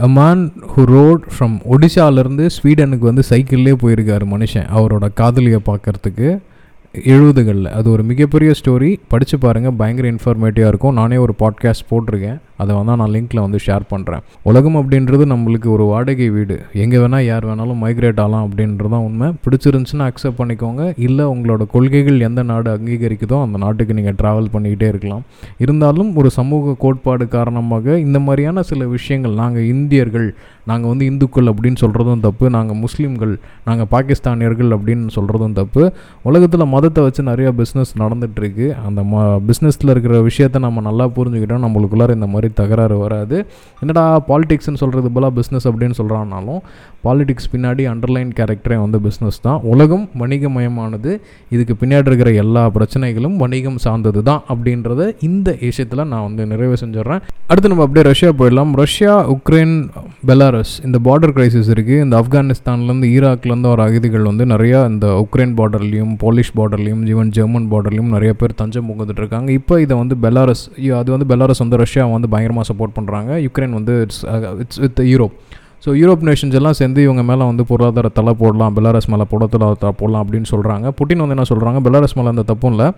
a 0.00 0.08
man 0.08 0.52
who 0.76 0.84
rode 0.84 1.24
from 1.38 1.60
ஒடிஷாலேருந்து 1.70 2.50
ஸ்வீடனுக்கு 2.62 2.98
வந்து 2.98 3.22
சைக்கிள்லேயே 3.30 3.74
போயிருக்காரு 3.82 4.22
மனுஷன் 4.34 4.66
அவரோட 4.76 5.08
காதலியை 5.14 5.60
பார்க்குறதுக்கு. 5.66 6.38
எழுபதுகளில். 6.94 7.64
அது 7.64 7.90
ஒரு 7.90 8.02
மிகப்பெரிய 8.02 8.52
ஸ்டோரி 8.64 8.96
படித்து 9.08 9.38
பாருங்கள் 9.38 9.72
பயங்கர 9.72 10.10
இன்ஃபர்மேட்டிவாக 10.10 10.68
இருக்கும். 10.68 10.94
நானே 10.94 11.16
ஒரு 11.16 11.34
பாட்காஸ்ட் 11.38 11.88
போட்டிருக்கேன். 11.90 12.38
அதை 12.62 12.72
வந்து 12.78 12.96
நான் 13.00 13.12
லிங்க்கில் 13.16 13.42
வந்து 13.44 13.58
ஷேர் 13.66 13.84
பண்ணுறேன் 13.92 14.22
உலகம் 14.50 14.78
அப்படின்றது 14.80 15.24
நம்மளுக்கு 15.32 15.68
ஒரு 15.76 15.84
வாடகை 15.92 16.28
வீடு. 16.36 16.56
எங்கே 16.82 16.98
வேணால் 17.02 17.26
யார் 17.30 17.46
வேணாலும் 17.50 17.80
மைக்ரேட் 17.84 18.20
ஆகலாம் 18.24 18.44
அப்படின்றது 18.46 18.90
தான் 18.94 19.04
உண்மை. 19.08 19.28
பிடிச்சிருந்துச்சுன்னா 19.44 20.06
அக்செப்ட் 20.10 20.38
பண்ணிக்கோங்க. 20.40 20.82
இல்லை 21.06 21.26
உங்களோட 21.34 21.62
கொள்கைகள் 21.74 22.18
எந்த 22.28 22.42
நாடு 22.50 22.70
அங்கீகரிக்குதோ 22.76 23.38
அந்த 23.46 23.58
நாட்டுக்கு 23.64 23.96
நீங்கள் 23.98 24.18
ட்ராவல் 24.22 24.50
பண்ணிக்கிட்டே 24.54 24.88
இருக்கலாம். 24.92 25.24
இருந்தாலும் 25.64 26.10
ஒரு 26.22 26.30
சமூக 26.38 26.74
கோட்பாடு 26.84 27.26
காரணமாக 27.36 27.98
இந்த 28.06 28.20
மாதிரியான 28.26 28.64
சில 28.70 28.86
விஷயங்கள் 28.96 29.36
நாங்கள் 29.42 29.68
இந்தியர்கள் 29.74 30.28
நாங்கள் 30.70 30.90
வந்து 30.92 31.04
இந்துக்கள் 31.10 31.50
அப்படின்னு 31.52 31.78
சொல்கிறதும் 31.82 32.24
தப்பு. 32.26 32.44
நாங்கள் 32.56 32.78
முஸ்லீம்கள் 32.84 33.32
நாங்கள் 33.68 33.88
பாகிஸ்தானியர்கள் 33.94 34.70
அப்படின்னு 34.76 35.14
சொல்கிறதும் 35.16 35.56
தப்பு. 35.60 35.82
உலகத்தில் 36.28 36.70
மதத்தை 36.74 37.00
வச்சு 37.06 37.22
நிறையா 37.30 37.50
பிஸ்னஸ் 37.60 37.92
நடந்துகிட்ருக்கு 38.02 38.66
அந்த 38.86 39.00
ம 39.12 39.24
பிஸ்னஸில் 39.48 39.92
இருக்கிற 39.94 40.16
விஷயத்த 40.28 40.64
நம்ம 40.66 40.84
நல்லா 40.88 41.06
புரிஞ்சுக்கிட்டோம் 41.16 41.64
நம்மளுக்குள்ளார 41.66 42.16
இந்த 42.18 42.28
மாதிரி 42.34 42.49
தகராறு 42.54 42.98
வராது. 42.98 43.46
என்னடா 43.80 44.20
பாலிடிக்ஸ்னு 44.28 44.80
சொல்கிறது 44.82 45.10
போல் 45.10 45.32
பிஸ்னஸ் 45.38 45.68
அப்படின்னு 45.70 45.96
சொல்கிறான்னாலும் 45.96 46.60
பாலிடிக்ஸ் 47.04 47.50
பின்னாடி 47.52 47.84
அண்டர்லைன் 47.92 48.30
கேரக்டரே 48.38 48.78
வந்து 48.80 48.98
பிஸ்னஸ் 48.98 49.40
தான். 49.42 49.60
உலகம் 49.62 50.08
வணிகமயமானது. 50.18 51.20
இதுக்கு 51.50 51.76
பின்னாடி 51.80 52.06
இருக்கிற 52.06 52.32
எல்லா 52.32 52.70
பிரச்சனைகளும் 52.74 53.36
வணிகம் 53.36 53.78
சார்ந்தது 53.78 54.22
தான் 54.22 54.42
அப்படின்றத 54.48 55.16
இந்த 55.20 55.56
விஷயத்தில் 55.60 56.06
நான் 56.06 56.22
வந்து 56.22 56.46
நிறைவு 56.46 56.76
செஞ்சிடறேன். 56.84 57.20
அடுத்து 57.46 57.68
நம்ம 57.68 57.84
அப்படியே 57.86 58.12
ரஷ்யா 58.12 58.30
போயிடலாம். 58.30 58.72
ரஷ்யா 58.74 59.30
உக்ரைன் 59.30 59.88
பெலாரஸ் 60.28 60.72
இந்த 60.84 60.98
பார்டர் 61.06 61.32
கிரைசிஸ் 61.36 61.68
இருக்குது 61.74 62.00
இந்த 62.04 62.14
ஆப்கானிஸ்தான்லேருந்து 62.22 63.08
ஈராக்லேருந்து 63.16 63.70
வர 63.72 63.82
அகதிகள் 63.82 64.26
வந்து 64.30 64.44
நிறையா 64.44 64.80
இந்த 64.90 65.06
உக்ரைன் 65.24 65.54
பார்டர்லேயும் 65.60 66.12
போலிஷ் 66.22 66.52
பார்டர்லேயும் 66.58 67.04
ஈவன் 67.12 67.30
ஜெர்மன் 67.36 67.68
பார்டர்லேயும் 67.72 68.10
நிறைய 68.14 68.32
பேர் 68.40 68.54
தஞ்சம் 68.54 68.88
புகுந்துட்டு 68.90 69.22
இருக்காங்க. 69.22 69.48
இப்போ 69.52 69.80
இதை 69.80 69.96
வந்து 70.02 70.16
பெலாரஸ் 70.24 70.64
அது 71.00 71.10
வந்து 71.14 71.28
பெலாரஸ் 71.32 71.62
வந்து 71.64 71.80
ரஷ்யா 71.84 72.06
வந்து 72.16 72.30
பயங்கரமாக 72.34 72.66
சப்போர்ட் 72.72 72.96
பண்ணுறாங்க 72.98 73.40
யுக்ரைன் 73.46 73.78
வந்து 73.78 73.94
it's 74.06 74.22
it's 74.64 74.80
with 74.84 75.00
Europe 75.12 75.36
so 75.84 75.90
Europe 76.00 76.24
nations 76.28 76.56
எல்லாம் 76.58 76.76
சேர்ந்து 76.78 77.00
இவங்க 77.04 77.22
மேலே 77.28 77.44
வந்து 77.50 77.62
பொருளாதார 77.68 78.08
தலை 78.16 78.32
போடலாம் 78.40 78.74
பெலாரஸ் 78.76 79.06
மேலே 79.12 79.24
பொருளாதார 79.30 79.68
தலை 79.82 79.92
போடலாம் 80.00 80.22
அப்படின்னு 80.24 80.48
சொல்கிறாங்க 80.52 80.90
புட்டின் 80.98 81.22
வந்து 81.22 81.34
என்ன 81.36 81.46
சொல்கிறாங்க 81.50 81.78
பெலாரஸ் 81.86 82.14
மேலே 82.18 82.30
அந்த 82.32 82.44
தப்பும் 82.50 82.72
இல்லை. 82.74 82.88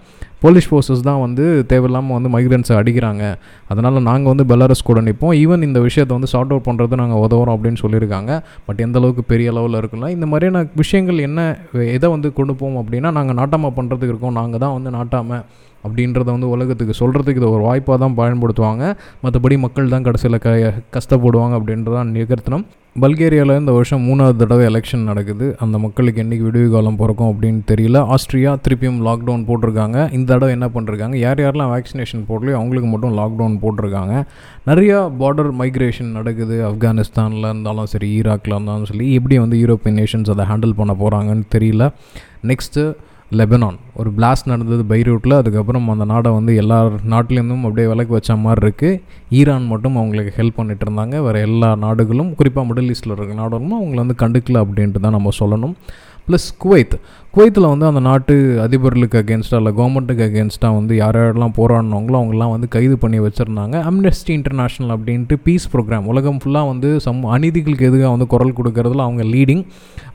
போலீஸ் 0.45 0.69
ஃபோர்ஸஸ் 0.71 1.05
தான் 1.09 1.21
வந்து 1.25 1.45
தேவையில்லாமல் 1.73 2.17
வந்து 2.19 2.31
மைக்ரன்ஸை 2.35 2.77
அடிக்கிறாங்க. 2.81 3.23
அதனால் 3.73 4.03
நாங்கள் 4.09 4.31
வந்து 4.33 4.47
பெலாரஸ் 4.53 4.83
கூட 4.91 5.01
நிற்போம் 5.09 5.35
ஈவன் 5.43 5.67
இந்த 5.69 5.81
விஷயத்தை 5.87 6.13
வந்து 6.19 6.31
சார்ட் 6.35 6.55
அவுட் 6.55 6.67
பண்ணுறது 6.69 7.01
நாங்கள் 7.03 7.23
உதவுறோம் 7.27 7.57
அப்படின்னு 7.57 7.83
சொல்லியிருக்காங்க. 7.85 8.31
பட் 8.69 8.83
எந்த 8.87 8.99
அளவுக்கு 9.03 9.25
பெரிய 9.33 9.53
அளவில் 9.55 9.79
இருக்குல்ல 9.83 10.09
இந்த 10.17 10.29
மாதிரியான 10.33 10.67
விஷயங்கள் 10.83 11.27
என்ன 11.29 11.41
எதை 11.97 12.11
வந்து 12.17 12.31
கொண்டு 12.41 12.57
போவோம் 12.63 12.81
அப்படின்னா 12.83 13.13
நாங்கள் 13.19 13.39
நாட்டாமல் 13.43 13.77
பண்ணுறதுக்கு 13.79 14.15
இருக்கோம். 14.15 14.39
நாங்கள் 14.41 14.63
தான் 14.65 14.75
வந்து 14.79 14.93
நாட்டாமல் 14.99 15.45
அப்படின்றத 15.87 16.29
வந்து 16.35 16.53
உலகத்துக்கு 16.57 16.95
சொல்கிறதுக்கு 17.03 17.43
இதை 17.43 17.51
ஒரு 17.57 17.65
வாய்ப்பாக 17.69 17.99
தான் 18.05 18.19
பயன்படுத்துவாங்க. 18.21 18.85
மற்றபடி 19.25 19.59
மக்கள் 19.65 19.93
தான் 19.97 20.07
கடைசியில் 20.09 20.43
க 20.45 20.51
கஷ்டப்படுவாங்க 20.99 21.57
அப்படின்றதான் 21.61 22.15
நிகர்த்தனம் 22.19 22.65
பல்கேரியாவில் 23.03 23.59
இந்த 23.61 23.73
வருஷம் 23.77 24.03
மூணாவது 24.07 24.37
தடவை 24.41 24.65
எலெக்ஷன் 24.71 25.07
நடக்குது. 25.11 25.47
அந்த 25.65 25.77
மக்களுக்கு 25.85 26.21
என்றைக்கு 26.23 26.47
விடுவி 26.49 26.69
காலம் 26.73 26.99
பிறக்கும் 27.03 27.31
அப்படின்னு 27.31 27.63
தெரியல. 27.71 27.99
ஆஸ்திரியா 28.15 28.51
திருப்பியும் 28.65 28.99
லாக்டவுன் 29.07 29.45
போட்டிருக்காங்க. 29.49 29.99
இந்த 30.17 30.29
தடவை 30.33 30.51
என்ன 30.57 30.67
பண்ணிருக்காங்க 30.75 31.17
யார் 31.23 31.41
யாரெல்லாம் 31.45 31.73
வேக்சினேஷன் 31.75 32.25
போடலையோ 32.31 32.57
அவங்களுக்கு 32.59 32.91
மட்டும் 32.95 33.15
லாக்டவுன் 33.21 33.57
போட்டிருக்காங்க. 33.63 34.17
நிறையா 34.71 34.99
பார்டர் 35.23 35.51
மைக்ரேஷன் 35.61 36.13
நடக்குது. 36.19 36.59
ஆப்கானிஸ்தானில் 36.71 37.49
இருந்தாலும் 37.53 37.91
சரி 37.95 38.11
ஈராக்கில் 38.19 38.57
இருந்தாலும் 38.57 38.91
சரி 38.91 39.09
எப்படி 39.21 39.39
வந்து 39.45 39.63
யூரோப்பியன் 39.63 39.99
நேஷன்ஸ் 40.03 40.33
அதை 40.35 40.47
ஹேண்டில் 40.53 40.79
பண்ண 40.83 40.95
போகிறாங்கன்னு 41.05 41.49
தெரியல. 41.57 41.87
Next 42.51 42.85
Lebanon. 43.39 43.77
ஒரு 44.01 44.11
பிளாஸ்ட் 44.17 44.49
நடந்தது 44.51 44.83
பைரூட்டில் 44.91 45.35
அதுக்கப்புறம் 45.39 45.87
அந்த 45.93 46.05
நாடை 46.13 46.31
வந்து 46.37 46.53
எல்லா 46.63 46.79
நாட்டிலேருந்தும் 47.13 47.65
அப்படியே 47.67 47.87
விலக்கு 47.93 48.17
வச்ச 48.17 48.37
மாதிரி 48.45 48.63
இருக்குது 48.67 49.01
ஈரான் 49.39 49.67
மட்டும் 49.73 49.97
அவங்களுக்கு 50.01 50.33
ஹெல்ப் 50.39 50.59
பண்ணிட்டு 50.59 50.87
இருந்தாங்க. 50.87 51.17
வேறு 51.27 51.41
எல்லா 51.49 51.71
நாடுகளும் 51.85 52.33
குறிப்பாக 52.41 52.67
மிடில் 52.71 52.91
ஈஸ்ட்டில் 52.95 53.15
இருக்கிற 53.17 53.39
நாடுகளும் 53.43 53.79
அவங்கள 53.81 54.03
வந்து 54.05 54.17
கண்டுக்கல 54.25 54.63
அப்படின்ட்டு 54.65 55.05
தான் 55.07 55.17
நம்ம 55.19 55.33
சொல்லணும். 55.43 55.77
ப்ளஸ் 56.29 56.49
குவைத் 56.65 56.95
குவைத்தில் 57.31 57.67
வந்து 57.67 57.87
அந்த 57.87 58.01
நாட்டு 58.01 58.35
அதிபர்களுக்கு 58.65 59.19
அகேன்ஸ்டாக 59.21 59.55
இல்லை 59.55 59.73
கவர்மெண்ட்டுக்கு 59.77 60.25
அகேன்ஸ்டாக 60.27 60.75
வந்து 60.75 60.97
யார் 60.97 61.17
யாரெல்லாம் 61.17 61.55
போராடினவங்களோ 61.57 62.19
அவங்களாம் 62.23 62.51
வந்து 62.51 62.69
கைது 62.69 62.99
பண்ணி 62.99 63.21
வச்சுருந்தாங்க. 63.21 63.77
அம்னெஸ்டி 63.91 64.33
இன்டர்நேஷ்னல் 64.39 64.93
அப்படின்ட்டு 64.97 65.37
பீஸ் 65.45 65.69
ப்ரோக்ராம் 65.73 66.05
உலகம் 66.05 66.39
ஃபுல்லாக 66.45 66.67
வந்து 66.67 67.01
சம் 67.01 67.25
அநீதிகளுக்கு 67.25 67.87
எதுக்காக 67.87 68.09
வந்து 68.09 68.27
குரல் 68.27 68.53
கொடுக்கறதுல 68.53 69.05
அவங்க 69.07 69.23
லீடிங் 69.23 69.65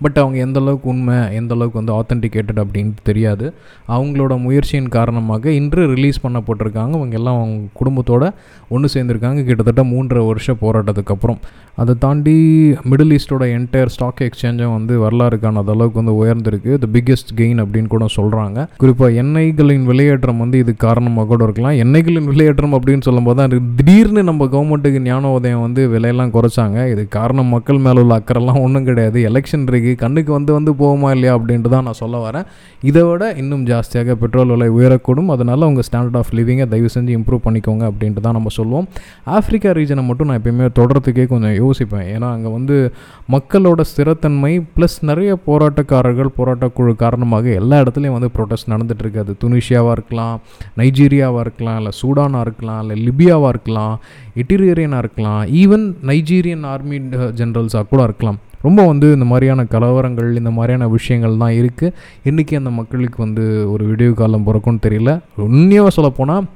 பட் 0.01 0.17
அவங்க 0.17 0.37
எந்த 0.37 0.59
அளவுக்கு 0.59 0.89
உண்மை 0.89 1.35
எந்த 1.35 1.55
அளவுக்கு 1.55 1.83
வந்து 1.83 1.95
ஆத்தென்டிகேட்டட் 1.99 2.63
அப்படின்ட்டு 2.63 3.03
தெரியாது. 3.03 3.53
அவங்களோட 3.87 4.39
முயற்சியின் 4.39 4.89
காரணமாக 4.89 5.51
இன்று 5.51 5.87
ரிலீஸ் 5.93 6.25
பண்ணப்பட்டிருக்காங்க. 6.27 6.93
அவங்க 6.99 7.17
எல்லாம் 7.17 7.39
அவங்க 7.41 7.67
குடும்பத்தோட 7.81 8.33
ஒன்று 8.69 8.89
சேர்ந்துருக்காங்க. 8.93 9.43
கிட்டத்தட்ட 9.43 9.83
மூன்றரை 9.83 10.25
வருஷம் 10.25 10.57
போராட்டத்துக்கு 10.61 11.15
அப்புறம். 11.17 11.39
அதை 11.75 11.95
தாண்டி 11.99 12.35
மிடில் 12.89 13.15
ஈஸ்டோட 13.17 13.43
என்டையர் 13.57 13.93
ஸ்டாக் 13.95 14.21
எக்ஸ்சேஞ்சும் 14.27 14.71
வந்து 14.71 14.99
வரலாறு 14.99 15.39
காணாத 15.39 15.71
அளவுக்கு 15.71 15.96
வந்து 15.99 16.15
உயர்ந்திருக்கு. 16.21 16.71
த 16.83 16.89
பிக்கெஸ்ட் 16.95 17.31
கெயின் 17.39 17.61
அப்படின்னு 17.63 17.91
கூட 17.95 18.05
சொல்கிறாங்க 18.17 18.67
குறிப்பாக 18.83 19.19
எண்ணெய்களின் 19.23 19.85
விலையேற்றம் 19.91 20.41
வந்து 20.43 20.57
இது 20.63 20.71
காரணமாக 20.85 21.27
கூட 21.31 21.41
இருக்கலாம். 21.47 21.77
எண்ணெய்களின் 21.85 22.29
விலையேற்றம் 22.31 22.75
அப்படின்னு 22.79 23.05
சொல்லும்போது 23.09 23.39
தான் 23.41 23.53
திடீர்னு 23.79 24.23
நம்ம 24.29 24.47
கவர்மெண்ட்டுக்கு 24.55 25.01
ஞான 25.09 25.31
உதயம் 25.37 25.63
வந்து 25.65 25.81
விலையெல்லாம் 25.93 26.33
குறைச்சாங்க. 26.37 26.77
இது 26.93 27.03
காரணம் 27.17 27.51
மக்கள் 27.55 27.83
மேலே 27.85 28.01
உள்ள 28.03 28.13
அக்கறைலாம் 28.19 28.61
ஒன்றும் 28.65 28.87
கிடையாது. 28.89 29.17
எலெக்ஷன் 29.29 29.65
இருக்கு. 29.71 29.93
கண்ணுக்கு 30.03 30.31
வந்து 30.37 30.51
வந்து 30.57 30.71
போகுமா 30.81 31.09
இல்லையா 31.15 31.33
அப்படின்ட்டு 31.37 31.71
தான் 31.75 31.85
நான் 31.87 31.99
சொல்ல 32.01 32.17
வரேன். 32.25 32.45
இதை 32.89 33.03
விட 33.09 33.23
இன்னும் 33.41 33.63
ஜாஸ்தியாக 33.71 34.15
பெட்ரோல் 34.23 34.51
விலை 34.53 34.69
உயரக்கூடும். 34.77 35.29
அதனால் 35.35 35.67
உங்கள் 35.69 35.87
ஸ்டாண்டர்ட் 35.89 36.19
ஆஃப் 36.21 36.31
லிவிங்கை 36.39 36.67
தயவு 36.73 36.89
செஞ்சு 36.95 37.11
இம்ப்ரூவ் 37.19 37.41
பண்ணிக்கோங்க 37.47 37.83
அப்படின்ட்டு 37.91 38.23
தான் 38.27 38.37
நம்ம 38.37 38.51
சொல்லுவோம். 38.59 38.87
ஆஃப்ரிக்கா 39.37 39.71
ரீஜனை 39.79 40.03
மட்டும் 40.09 40.29
நான் 40.29 40.39
எப்பயுமே 40.41 40.67
தொடர்றதுக்கே 40.79 41.25
கொஞ்சம் 41.33 41.55
யோசிப்பேன். 41.63 42.05
ஏன்னா 42.15 42.29
அங்கே 42.35 42.49
வந்து 42.57 42.75
மக்களோட 43.35 43.81
ஸ்திரத்தன்மை 43.91 44.53
ப்ளஸ் 44.75 44.97
நிறைய 45.09 45.31
போராட்டக்காரர்கள் 45.87 46.35
போராட்டக்குழு 46.37 46.93
காரணமாக 47.03 47.45
எல்லா 47.59 47.75
இடத்துலையும் 47.83 48.17
வந்து 48.17 48.31
ப்ரொட்டஸ்ட் 48.35 48.71
நடந்துகிட்ருக்கு 48.73 49.21
அது 49.23 49.33
துனிஷியாவாக 49.43 49.95
இருக்கலாம் 49.97 50.37
நைஜீரியாவாக 50.79 51.43
இருக்கலாம் 51.45 51.77
இல்லை 51.81 51.93
சூடானாக 52.01 52.45
இருக்கலாம் 52.47 52.81
இல்லை 52.83 52.95
லிபியாவாக 53.05 53.53
இருக்கலாம் 53.55 53.95
இட்டீரியரியனாக 54.41 55.03
இருக்கலாம் 55.05 55.41
ஈவன் 55.61 55.85
நைஜீரியன் 56.11 56.65
ஆர்மி 56.73 56.99
ஜென்ரல்ஸாக 57.39 57.89
கூட 57.93 58.01
இருக்கலாம். 58.09 58.39
ரொம்ப 58.65 58.81
வந்து 58.89 59.07
இந்த 59.15 59.25
மாதிரியான 59.31 59.63
கலவரங்கள் 59.73 60.29
இந்த 60.39 60.51
மாதிரியான 60.57 60.85
விஷயங்கள் 60.95 61.39
தான் 61.41 61.55
இருக்குது 61.59 61.93
இன்றைக்கி 62.29 62.53
அந்த 62.59 62.71
மக்களுக்கு 62.77 63.17
வந்து 63.25 63.43
ஒரு 63.73 63.83
விடிவு 63.89 64.13
காலம் 64.21 64.45
பிறக்கும்னு 64.47 64.81
தெரியல. 64.85 65.11
உண்மையாக 65.47 65.91
சொல்லப்போனால் 65.97 66.47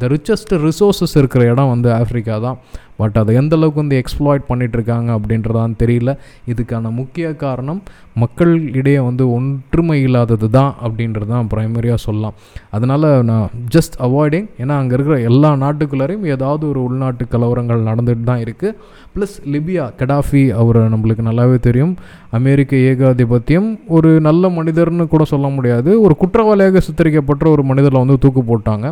த 0.00 0.08
ரிச்சஸ்ட் 0.14 0.54
ரிசோர்ஸஸ் 0.68 1.16
இருக்கிற 1.20 1.44
இடம் 1.52 1.72
வந்து 1.74 1.90
ஆஃப்ரிக்கா 2.00 2.38
தான். 2.46 2.58
பட் 3.02 3.18
அதை 3.22 3.36
எந்தளவுக்கு 3.42 3.82
வந்து 3.84 3.98
எக்ஸ்ப்ளாய்ட் 4.02 4.48
பண்ணிகிட்ருக்காங்க 4.50 5.08
அப்படின்றதான் 5.18 5.78
தெரியல. 5.82 6.10
இதுக்கான 6.52 6.90
முக்கிய 7.00 7.28
காரணம் 7.44 7.82
மக்கள் 8.22 8.52
இடையே 8.78 9.00
வந்து 9.08 9.24
ஒற்றுமை 9.36 9.98
இல்லாதது 10.06 10.48
தான் 10.56 10.72
அப்படின்றது 10.86 11.28
தான் 11.34 11.46
ப்ரைமரியாக 11.52 12.00
சொல்லலாம். 12.06 12.34
அதனால் 12.76 13.06
நான் 13.30 13.46
ஜஸ்ட் 13.74 13.96
அவாய்டிங் 14.06 14.48
ஏன்னா 14.62 14.74
அங்கே 14.80 14.94
இருக்கிற 14.96 15.16
எல்லா 15.30 15.50
நாட்டுக்குள்ளாரையும் 15.62 16.26
ஏதாவது 16.34 16.64
ஒரு 16.72 16.80
உள்நாட்டு 16.88 17.26
கலவரங்கள் 17.34 17.86
நடந்துட்டு 17.90 18.26
தான் 18.30 18.42
இருக்குது 18.44 18.76
ப்ளஸ் 19.14 19.36
லிபியா 19.54 19.86
கடாஃபி 20.00 20.44
அவர் 20.60 20.80
நம்மளுக்கு 20.94 21.22
நல்லாவே 21.30 21.56
தெரியும். 21.68 21.94
அமெரிக்க 22.38 22.76
ஏகாதிபத்தியம் 22.90 23.70
ஒரு 23.96 24.10
நல்ல 24.28 24.48
மனிதர்னு 24.58 25.06
கூட 25.14 25.24
சொல்ல 25.32 25.46
முடியாது. 25.56 25.90
ஒரு 26.04 26.14
குற்றவாளியாக 26.22 26.82
சித்தரிக்கப்பட்ட 26.86 27.44
ஒரு 27.54 27.64
மனிதரை 27.70 27.98
வந்து 28.04 28.16
தூக்கு 28.24 28.42
போட்டாங்க. 28.52 28.86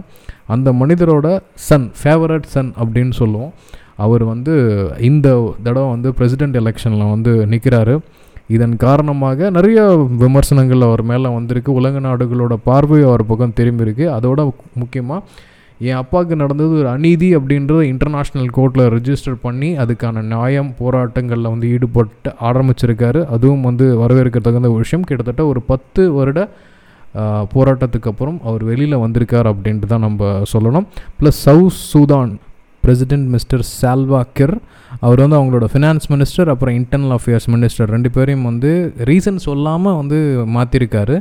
அந்த 0.54 0.68
மனிதரோட 0.82 1.26
சன் 1.68 1.88
ஃபேவரட் 2.00 2.48
சன் 2.54 2.70
அப்படின்னு 2.82 3.14
சொல்லுவோம். 3.20 3.52
அவர் 4.04 4.24
வந்து 4.32 4.54
இந்த 5.10 5.28
தடவை 5.66 5.88
வந்து 5.94 6.10
பிரசிடெண்ட் 6.18 6.58
எலெக்ஷனில் 6.62 7.12
வந்து 7.14 7.32
நிற்கிறாரு 7.52 7.94
இதன் 8.56 8.74
காரணமாக 8.84 9.50
நிறைய 9.56 9.80
விமர்சனங்கள் 10.22 10.86
அவர் 10.86 11.02
மேலே 11.10 11.28
வந்திருக்கு. 11.36 11.70
உலக 11.80 12.00
நாடுகளோட 12.06 12.54
பார்வை 12.68 13.00
அவர் 13.10 13.28
பக்கம் 13.30 13.56
திரும்பியிருக்கு. 13.58 14.06
அதோட 14.16 14.40
முக்கியமாக 14.82 15.20
என் 15.88 16.00
அப்பாவுக்கு 16.00 16.34
நடந்தது 16.40 16.72
ஒரு 16.80 16.88
அநீதி 16.94 17.28
அப்படின்றத 17.36 17.82
இன்டர்நேஷ்னல் 17.90 18.50
கோர்ட்டில் 18.56 18.88
ரிஜிஸ்டர் 18.94 19.38
பண்ணி 19.44 19.68
அதுக்கான 19.82 20.22
நியாயம் 20.32 20.72
போராட்டங்களில் 20.80 21.52
வந்து 21.52 21.68
ஈடுபட்டு 21.74 22.32
ஆரம்பிச்சிருக்காரு. 22.50 23.20
அதுவும் 23.34 23.64
வந்து 23.68 23.86
வரவேற்க 24.02 24.40
தகுந்த 24.48 24.70
விஷயம். 24.80 25.06
கிட்டத்தட்ட 25.10 25.44
ஒரு 25.52 25.62
பத்து 25.70 26.02
வருட 26.18 26.42
போராட்டத்துக்கு 27.54 28.06
அப்புறம் 28.06 28.40
அவர் 28.44 28.64
வெளியில் 28.64 28.96
வந்திருக்கார் 28.96 29.46
அப்படின்ட்டு 29.46 29.86
தான் 29.86 30.00
நம்ம 30.00 30.42
சொல்லணும். 30.52 30.86
Plus 31.20 31.40
South 31.46 31.80
Sudan 31.92 32.32
president 32.84 33.26
mister 33.26 33.62
Salva 33.80 34.24
Kiir 34.38 34.54
அவர் 35.00 35.20
வந்து 35.20 35.36
அவங்களோட 35.36 35.66
ஃபினான்ஸ் 35.72 36.06
மினிஸ்டர் 36.08 36.48
அப்புறம் 36.48 36.74
இன்டர்னல் 36.74 37.14
அஃபேர்ஸ் 37.16 37.48
மினிஸ்டர் 37.50 37.90
ரெண்டு 37.90 38.10
பேரையும் 38.10 38.42
வந்து 38.42 38.92
ரீசன் 39.04 39.36
சொல்லாமல் 39.36 39.96
வந்து 39.96 40.18
மாற்றிருக்காரு 40.54 41.16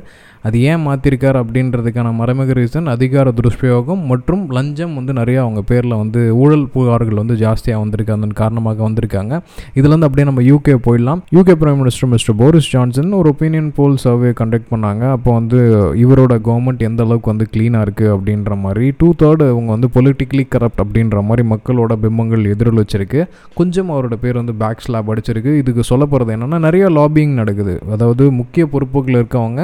அது 0.48 0.58
ஏன் 0.72 0.84
மாற்றிருக்கார் 0.88 1.38
அப்படின்றதுக்கான 1.42 2.14
மறைமுக 2.20 2.54
ரீசன் 2.60 2.88
அதிகார 2.94 3.34
துஷ்பிரயோகம் 3.40 4.04
மற்றும் 4.12 4.44
லஞ்சம் 4.58 4.94
வந்து 5.00 5.14
நிறையா 5.20 5.40
அவங்க 5.46 5.62
பேரில் 5.72 5.96
வந்து 6.02 6.22
ஊழல் 6.42 6.66
புகார்கள் 6.76 7.20
வந்து 7.22 7.36
ஜாஸ்தியாக 7.44 7.82
வந்திருக்கு 7.84 8.14
அதன் 8.16 8.36
காரணமாக 8.42 8.84
வந்திருக்காங்க. 8.88 9.40
இதில் 9.80 9.94
வந்து 9.96 10.08
அப்படியே 10.08 10.28
நம்ம 10.30 10.44
யூகே 10.52 10.76
போயிடலாம். 10.88 11.22
UK 11.38 11.56
prime 11.62 11.80
minister 11.82 12.12
mister 12.14 12.38
Boris 12.42 12.70
Johnson 12.76 13.18
ஒரு 13.20 13.30
ஒப்பீனியன் 13.34 13.70
போல் 13.80 13.98
சர்வே 14.06 14.32
கண்டக்ட் 14.42 14.70
பண்ணாங்க. 14.74 15.04
அப்போ 15.18 15.30
வந்து 15.40 15.60
இவரோட 16.04 16.34
கவர்மெண்ட் 16.48 16.86
எந்த 16.90 17.04
அளவுக்கு 17.08 17.32
வந்து 17.34 17.48
க்ளீனாக 17.54 17.86
இருக்குது 17.88 18.14
அப்படின்ற 18.16 18.58
மாதிரி 18.66 18.88
டூ 18.98 19.10
தேர்ட் 19.24 19.44
அவங்க 19.50 19.70
வந்து 19.76 19.90
பொலிட்டிக்கலி 19.98 20.46
கரப்ட் 20.56 20.84
அப்படின்ற 20.86 21.24
மாதிரி 21.30 21.46
மக்களோட 21.54 21.94
பிம்பங்கள் 22.06 22.50
எதிரொலிச்சிருக்கு. 22.54 23.22
கொஞ்சம் 23.60 23.92
அவரோட 23.94 24.16
பேர் 24.24 24.42
வந்து 24.42 24.56
பேக் 24.64 24.84
ஸ்லாப் 24.86 25.12
அடிச்சிருக்கு. 25.14 25.54
இதுக்கு 25.64 25.84
சொல்ல 25.92 26.06
போகிறது 26.14 26.34
என்னென்னா 26.38 26.60
நிறைய 26.68 26.86
லாபிங் 27.00 27.34
நடக்குது. 27.42 27.76
அதாவது 27.96 28.26
முக்கிய 28.42 28.66
பொறுப்புகள் 28.74 29.18
இருக்கவங்க 29.22 29.62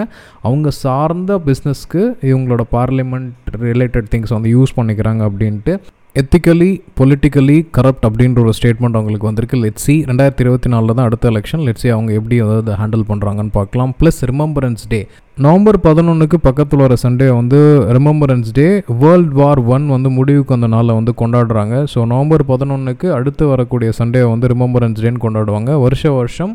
அவங்க 0.48 0.65
சார்ந்த 0.72 1.38
பிஸ்னஸ்க்கு 1.46 2.02
இவங்களோட 2.22 2.64
பார்லிமெண்ட் 2.72 3.32
ரிலேட்டட் 3.62 4.10
திங்ஸ் 4.12 4.34
வந்து 4.34 4.50
யூஸ் 4.56 4.76
பண்ணிக்கிறாங்க 4.76 5.22
அப்படின்ட்டு 5.30 5.80
எத்திக்கலி 6.22 6.82
பொலிட்டிக்கலி 7.00 7.66
கரப்ட் 7.78 8.06
அப்படின்ற 8.08 8.40
ஒரு 8.40 8.54
ஸ்டேட்மெண்ட் 8.58 8.98
அவங்களுக்கு 8.98 9.28
வந்திருக்கு. 9.28 9.58
லெட்ஸி 9.64 9.96
ரெண்டாயிரத்தி 10.10 10.44
இருபத்தி 10.46 10.70
நாலில் 10.70 10.94
தான் 10.94 11.06
அடுத்த 11.06 11.32
எலெக்ஷன் 11.32 11.64
லெட்ஸி 11.68 11.90
அவங்க 11.90 12.12
எப்படி 12.14 12.42
அதாவது 12.42 12.72
ஹேண்டில் 12.82 13.04
பண்ணுறாங்கன்னு 13.10 13.54
பார்க்கலாம். 13.60 13.94
ப்ளஸ் 14.00 14.22
ரிமம்பரன்ஸ் 14.32 14.86
டே 14.88 15.08
நவம்பர் 15.44 15.78
பதினொன்றுக்கு 15.86 16.38
பக்கத்தில் 16.46 16.82
வர 16.84 16.96
சண்டே 17.02 17.26
வந்து 17.38 17.58
remembrance 17.96 18.52
day 18.58 18.68
world 19.02 19.34
war 19.40 19.62
one 19.76 19.86
வந்து 19.94 20.10
முடிவுக்கு 20.18 20.56
அந்த 20.58 20.68
நாளில் 20.74 20.98
வந்து 20.98 21.14
கொண்டாடுறாங்க. 21.22 21.76
ஸோ 21.94 22.06
நவம்பர் 22.12 22.44
பதினொன்றுக்கு 22.52 23.08
அடுத்து 23.18 23.44
வரக்கூடிய 23.52 23.90
சண்டே 23.98 24.22
வந்து 24.32 24.50
ரிமம்பரன்ஸ் 24.54 25.02
டேன்னு 25.06 25.24
கொண்டாடுவாங்க. 25.26 25.72
வருஷ 25.86 26.12
வருஷம் 26.20 26.54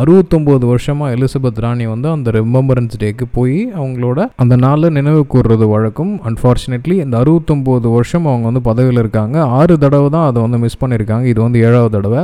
அறுபத்தொம்போது 0.00 0.64
வருஷமாக 0.70 1.14
எலிசபெத் 1.16 1.60
ராணி 1.64 1.86
வந்து 1.92 2.08
அந்த 2.14 2.28
ரிமம்பரன்ஸ் 2.38 2.96
டேக்கு 3.02 3.26
போய் 3.36 3.58
அவங்களோட 3.80 4.18
அந்த 4.42 4.54
நாளில் 4.64 4.94
நினைவு 4.98 5.22
கூறுறது 5.34 5.68
வழக்கம். 5.74 6.14
அன்ஃபார்ச்சுனேட்லி 6.30 6.96
இந்த 7.04 7.16
அறுபத்தொம்போது 7.22 7.92
வருஷம் 7.96 8.28
அவங்க 8.30 8.46
வந்து 8.50 8.62
பதவியில் 8.70 9.02
இருக்காங்க. 9.02 9.36
ஆறு 9.58 9.76
தடவை 9.84 10.08
தான் 10.16 10.26
அதை 10.30 10.38
வந்து 10.46 10.60
மிஸ் 10.64 10.80
பண்ணியிருக்காங்க. 10.84 11.26
இது 11.34 11.40
வந்து 11.46 11.60
ஏழாவது 11.66 11.94
தடவை. 11.98 12.22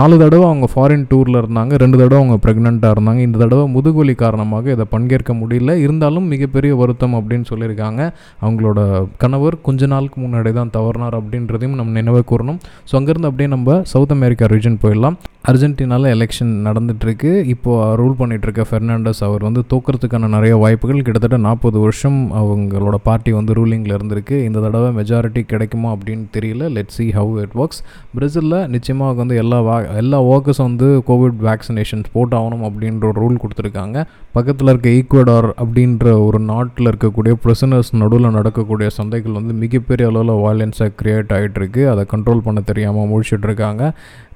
நாலு 0.00 0.18
தடவை 0.24 0.44
அவங்க 0.50 0.68
ஃபாரின் 0.74 1.06
டூரில் 1.12 1.40
இருந்தாங்க. 1.42 1.72
ரெண்டு 1.84 1.96
தடவை 2.02 2.18
அவங்க 2.22 2.38
ப்ரெக்னெண்ட்டாக 2.46 2.96
இருந்தாங்க. 2.96 3.22
இந்த 3.28 3.38
தடவை 3.44 3.64
முதுகுவலி 3.76 4.16
காரணமாக 4.26 4.72
இதை 4.76 4.88
பங்கேற்க 4.96 5.42
முடியல. 5.44 5.74
இருந்தாலும் 5.86 6.26
மிகப்பெரிய 6.34 6.76
வருத்தம் 6.76 7.14
அப்படின்னு 7.14 7.46
சொல்லியிருக்காங்க. 7.52 8.02
அவங்களோட 8.42 8.80
கணவர் 9.16 9.60
கொஞ்ச 9.60 9.86
நாளுக்கு 9.86 10.20
முன்னாடி 10.20 10.52
தான் 10.52 10.74
தவறினார் 10.78 11.18
அப்படின்றதையும் 11.20 11.78
நம்ம 11.80 11.92
நினைவு 12.00 12.22
கூறணும். 12.32 12.60
ஸோ 12.90 12.96
அங்கேருந்து 13.00 13.30
அப்படியே 13.30 13.48
நம்ம 13.56 13.80
சவுத் 13.94 14.16
அமெரிக்கா 14.18 14.46
ரீஜன் 14.46 14.82
போயிடலாம். 14.82 15.18
அர்ஜென்டினாவில் 15.50 16.08
எலெக்ஷன் 16.12 16.52
நடந்துகிட்ருக்கு 16.66 17.30
இப்போது 17.52 17.96
ரூல் 18.00 18.14
பண்ணிகிட்ருக்க 18.20 18.62
ஃபெர்னாண்டஸ் 18.68 19.18
அவர் 19.26 19.42
வந்து 19.46 19.62
தோக்கிறதுக்கான 19.72 20.28
நிறைய 20.34 20.54
வாய்ப்புகள். 20.62 21.02
கிட்டத்தட்ட 21.06 21.38
நாற்பது 21.46 21.78
வருஷம் 21.82 22.16
அவங்களோட 22.40 22.98
பார்ட்டி 23.08 23.32
வந்து 23.38 23.54
ரூலிங்கில் 23.58 23.94
இருந்திருக்கு. 23.96 24.36
இந்த 24.48 24.58
தடவை 24.66 24.90
மெஜாரிட்டி 24.98 25.42
கிடைக்குமா 25.50 25.88
அப்படின்னு 25.94 26.24
தெரியல. 26.36 26.68
Let 26.76 26.94
see 26.96 27.06
how 27.18 27.34
it 27.42 27.56
works 27.62 27.80
பிரேசிலில் 28.14 28.56
நிச்சயமாக 28.74 29.18
வந்து 29.20 29.36
எல்லா 29.42 29.58
வா 29.68 29.76
எல்லா 30.02 30.20
ஒர்க்கர்ஸ் 30.30 30.62
வந்து 30.66 30.88
கோவிட் 31.10 31.36
வேக்சினேஷன்ஸ் 31.48 32.08
போட்டாகணும் 32.16 32.64
அப்படின்ற 32.70 33.06
ஒரு 33.10 33.18
ரூல் 33.24 33.36
கொடுத்துருக்காங்க. 33.44 33.98
பக்கத்தில் 34.38 34.72
இருக்க 34.72 34.88
ஈக்குவடார் 35.00 35.50
அப்படின்ற 35.64 36.06
ஒரு 36.28 36.40
நாட்டில் 36.52 36.90
இருக்கக்கூடிய 36.92 37.34
ப்ரிசனர்ஸ் 37.44 37.92
நடுவில் 38.04 38.34
நடக்கக்கூடிய 38.38 38.88
சந்தைகள் 38.98 39.38
வந்து 39.40 39.52
மிகப்பெரிய 39.64 40.06
அளவில் 40.12 40.40
வயலன்ஸாக 40.46 40.96
க்ரியேட் 41.02 41.36
ஆகிட்டுருக்கு 41.36 41.84
அதை 41.92 42.04
கண்ட்ரோல் 42.14 42.44
பண்ண 42.48 42.62
தெரியாமல் 42.72 43.08
முடிச்சுட்ருக்காங்க 43.12 43.84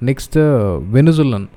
நெக்ஸ்ட்டு 0.07 0.41
வெனிசுலன் 0.99 1.47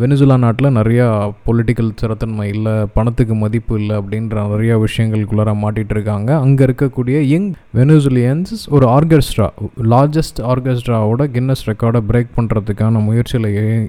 வெனிசுலா 0.00 0.36
நாட்டில் 0.42 0.74
நிறையா 0.76 1.06
பொலிட்டிக்கல் 1.46 1.90
சிறத்தன்மை 2.00 2.44
இல்லை 2.52 2.72
பணத்துக்கு 2.94 3.34
மதிப்பு 3.34 3.74
இல்லை 3.80 3.96
அப்படின்ற 3.96 4.44
நிறையா 4.52 4.74
விஷயங்களுக்குள்ளார 4.84 5.52
மாட்டிகிட்டு 5.62 5.94
இருக்காங்க 5.96 6.30
அங்கே 6.44 6.62
இருக்கக்கூடிய 6.64 7.16
யங் 7.32 7.48
வெனிசுலியன்ஸ் 7.78 8.52
ஒரு 8.76 8.86
ஆர்கெஸ்ட்ரா 8.94 9.48
லார்ஜஸ்ட் 9.92 10.40
ஆர்கெஸ்ட்ராவோட 10.52 11.26
கின்னஸ் 11.34 11.64
ரெக்கார்டை 11.70 12.00
பிரேக் 12.10 12.32
பண்ணுறதுக்கான 12.38 13.02
முயற்சியில் 13.08 13.48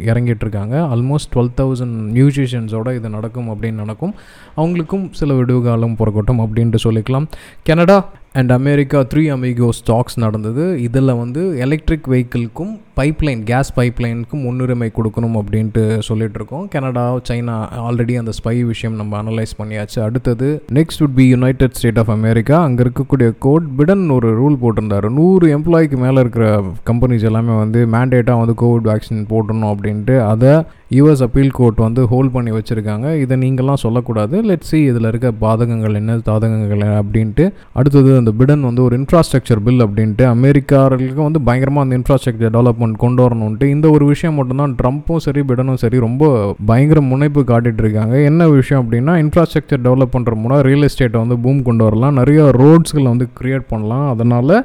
இறங்கிட்டு 0.10 0.46
இருக்காங்க 0.48 0.76
ஆல்மோஸ்ட் 0.96 1.32
டுவெல் 1.36 1.54
தௌசண்ட் 1.62 1.98
மியூசிஷியன்ஸோட 2.18 2.96
இது 2.98 3.10
நடக்கும் 3.18 3.50
அப்படின்னு 3.54 3.82
நடக்கும். 3.84 4.14
அவங்களுக்கும் 4.58 5.06
சில 5.22 5.34
விடுகாலம் 5.34 5.98
பிறக்கட்டும் 6.02 6.44
அப்படின்ட்டு 6.46 6.84
சொல்லிக்கலாம். 6.88 7.30
Canada 7.70 7.98
and 8.40 8.52
America 8.52 9.00
three 9.12 9.24
amigo 9.34 9.68
stocks 9.80 10.16
நடந்தது. 10.16 10.64
இதில் 10.82 11.12
வந்து 11.20 11.42
எலக்ட்ரிக் 11.66 12.08
வெஹிக்கிள்க்கும் 12.14 12.72
பைப்லைன் 13.00 13.42
கேஸ் 13.50 13.70
பைப்லைனுக்கும் 13.80 14.44
முன்னுரிமை 14.46 14.92
கொடுக்கணும் 14.96 15.36
அப்படின்ட்டு 15.40 15.84
சொல்லிட்டு 16.08 16.38
இருக்கோம் 16.40 16.66
கனடா 16.68 17.04
சைனா 17.30 17.56
ஆல்ரெடி 17.86 18.16
அந்த 18.22 18.32
ஸ்பை 18.40 18.56
விஷயம் 18.72 18.96
நம்ம 18.96 19.22
அனலைஸ் 19.24 19.54
பண்ணியாச்சு. 19.60 20.00
அடுத்தது 20.08 20.48
next 20.74 21.04
would 21.06 21.16
be 21.16 21.26
United 21.28 21.78
State 21.80 22.02
of 22.04 22.12
America 22.18 22.58
அங்கே 22.64 22.84
இருக்கக்கூடிய 22.84 23.30
கோட் 23.46 23.68
பிடன் 23.76 24.06
ஒரு 24.10 24.32
ரூல் 24.42 24.58
போட்டிருந்தாரு. 24.64 25.10
நூறு 25.20 25.48
எம்ப்ளாய்க்கு 25.58 26.00
மேலே 26.06 26.20
இருக்கிற 26.20 26.48
கம்பெனிஸ் 26.92 27.28
எல்லாமே 27.32 27.56
வந்து 27.64 27.82
மேண்டேட்டாக 27.98 28.42
வந்து 28.44 28.58
கோவிட் 28.64 28.90
வேக்சின் 28.92 29.28
போடணும் 29.34 29.72
அப்படின்ட்டு. 29.74 30.18
அதை 30.34 30.54
யூஎஸ் 30.98 31.24
அப்பீல் 31.26 31.54
கோர்ட் 31.58 31.80
வந்து 31.86 32.02
ஹோல்ட் 32.12 32.32
பண்ணி 32.32 32.52
வச்சுருக்காங்க. 32.52 33.08
இதை 33.24 33.38
நீங்களாம் 33.44 33.82
சொல்லக்கூடாது. 33.84 34.36
லெட் 34.50 34.68
சி 34.70 34.80
இதில் 34.92 35.08
இருக்க 35.12 35.30
பாதகங்கள் 35.42 35.98
என்ன 36.02 36.18
தாதகங்கள் 36.30 36.84
அப்படின்ட்டு. 37.02 37.46
அடுத்தது 37.74 38.12
அந்த 38.22 38.32
பிடன் 38.40 38.68
வந்து 38.70 38.84
ஒரு 38.84 38.98
இன்ஃப்ராஸ்ட்ரக்சர் 39.00 39.62
பில் 39.68 39.84
அப்படின்ட்டு 39.86 40.26
அமெரிக்கார்களுக்கு 40.36 41.22
வந்து 41.28 41.42
பயங்கரமாக 41.50 41.86
அந்த 41.86 41.98
இன்ஃப்ராஸ்ட்ரக்சர் 42.00 42.54
டெவலப்மெண்ட் 42.58 42.98
கொண்டு 43.06 43.22
வரணுன்ட்டு. 43.26 43.70
இந்த 43.76 43.90
ஒரு 43.90 44.06
விஷயம் 44.14 44.36
மட்டும்தான் 44.36 44.76
ட்ரம்ப்பும் 44.82 45.24
சரி 45.28 45.44
பிடனும் 45.50 45.82
சரி 45.84 46.00
ரொம்ப 46.08 46.32
பயங்கர 46.72 47.02
முனைப்பு 47.12 47.44
காட்டிகிட்டு 47.54 47.84
இருக்காங்க 47.86 48.16
என்ன 48.30 48.48
விஷயம் 48.60 48.84
அப்படின்னா 48.84 49.16
இன்ஃப்ராஸ்ட்ரக்சர் 49.24 49.84
டெவலப் 49.88 50.16
பண்ணுற 50.16 50.36
மூலம் 50.44 50.64
ரியல் 50.70 50.88
எஸ்டேட்டை 50.90 51.20
வந்து 51.24 51.38
பூம் 51.46 51.62
கொண்டு 51.70 51.84
வரலாம். 51.84 52.18
நிறைய 52.22 52.42
ரோட்ஸ்களை 52.62 53.08
வந்து 53.14 53.28
க்ரியேட் 53.42 53.70
பண்ணலாம். 53.74 54.10
அதனால் 54.14 54.56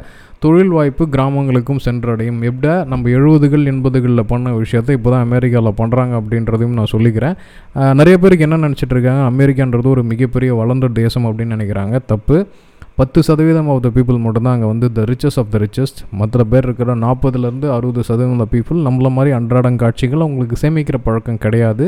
தொழில் 0.44 0.72
வாய்ப்பு 0.76 1.04
கிராமங்களுக்கும் 1.14 1.82
சென்றடையும். 1.86 2.40
எப்படி 2.48 2.72
நம்ம 2.92 3.08
எழுபதுகள் 3.18 3.64
எண்பதுகளில் 3.72 4.28
பண்ண 4.32 4.52
விஷயத்தை 4.62 4.96
இப்போ 4.98 5.10
தான் 5.14 5.24
அமெரிக்காவில் 5.28 5.78
பண்ணுறாங்க 5.80 6.14
அப்படின்றதையும் 6.20 6.78
நான் 6.78 6.92
சொல்லிக்கிறேன். 6.94 7.36
நிறைய 8.00 8.16
பேருக்கு 8.22 8.46
என்ன 8.48 8.60
நினச்சிட்டு 8.66 8.94
இருக்காங்க? 8.96 9.22
அமெரிக்கான்றது 9.34 9.88
ஒரு 9.94 10.04
மிகப்பெரிய 10.12 10.52
வளர்ந்த 10.60 10.90
தேசம் 11.02 11.26
அப்படின்னு 11.28 11.56
நினைக்கிறாங்க. 11.56 11.98
தப்பு. 12.12 12.38
பத்து 12.98 13.22
சதவீதம் 13.26 13.68
ஆஃப் 13.72 13.82
த 13.82 13.88
பீப்புள் 13.96 14.16
மட்டும்தான் 14.22 14.54
அங்கே 14.56 14.68
வந்து 14.70 14.86
the 14.94 15.02
richest 15.10 15.38
of 15.40 15.50
the 15.52 15.58
richest 15.62 15.98
மற்ற 16.20 16.44
பேர் 16.52 16.64
இருக்கிற 16.66 16.94
நாற்பதுலேருந்து 17.02 17.66
அறுபது 17.74 18.02
சதவீதம் 18.08 18.50
பீப்புள் 18.54 18.78
நம்மள 18.86 19.08
மாதிரி 19.16 19.30
அன்றாடம் 19.36 19.78
காட்சிகள் 19.82 20.24
அவங்களுக்கு 20.24 20.56
சேமிக்கிற 20.62 20.98
பழக்கம் 21.04 21.38
கிடையாது. 21.44 21.84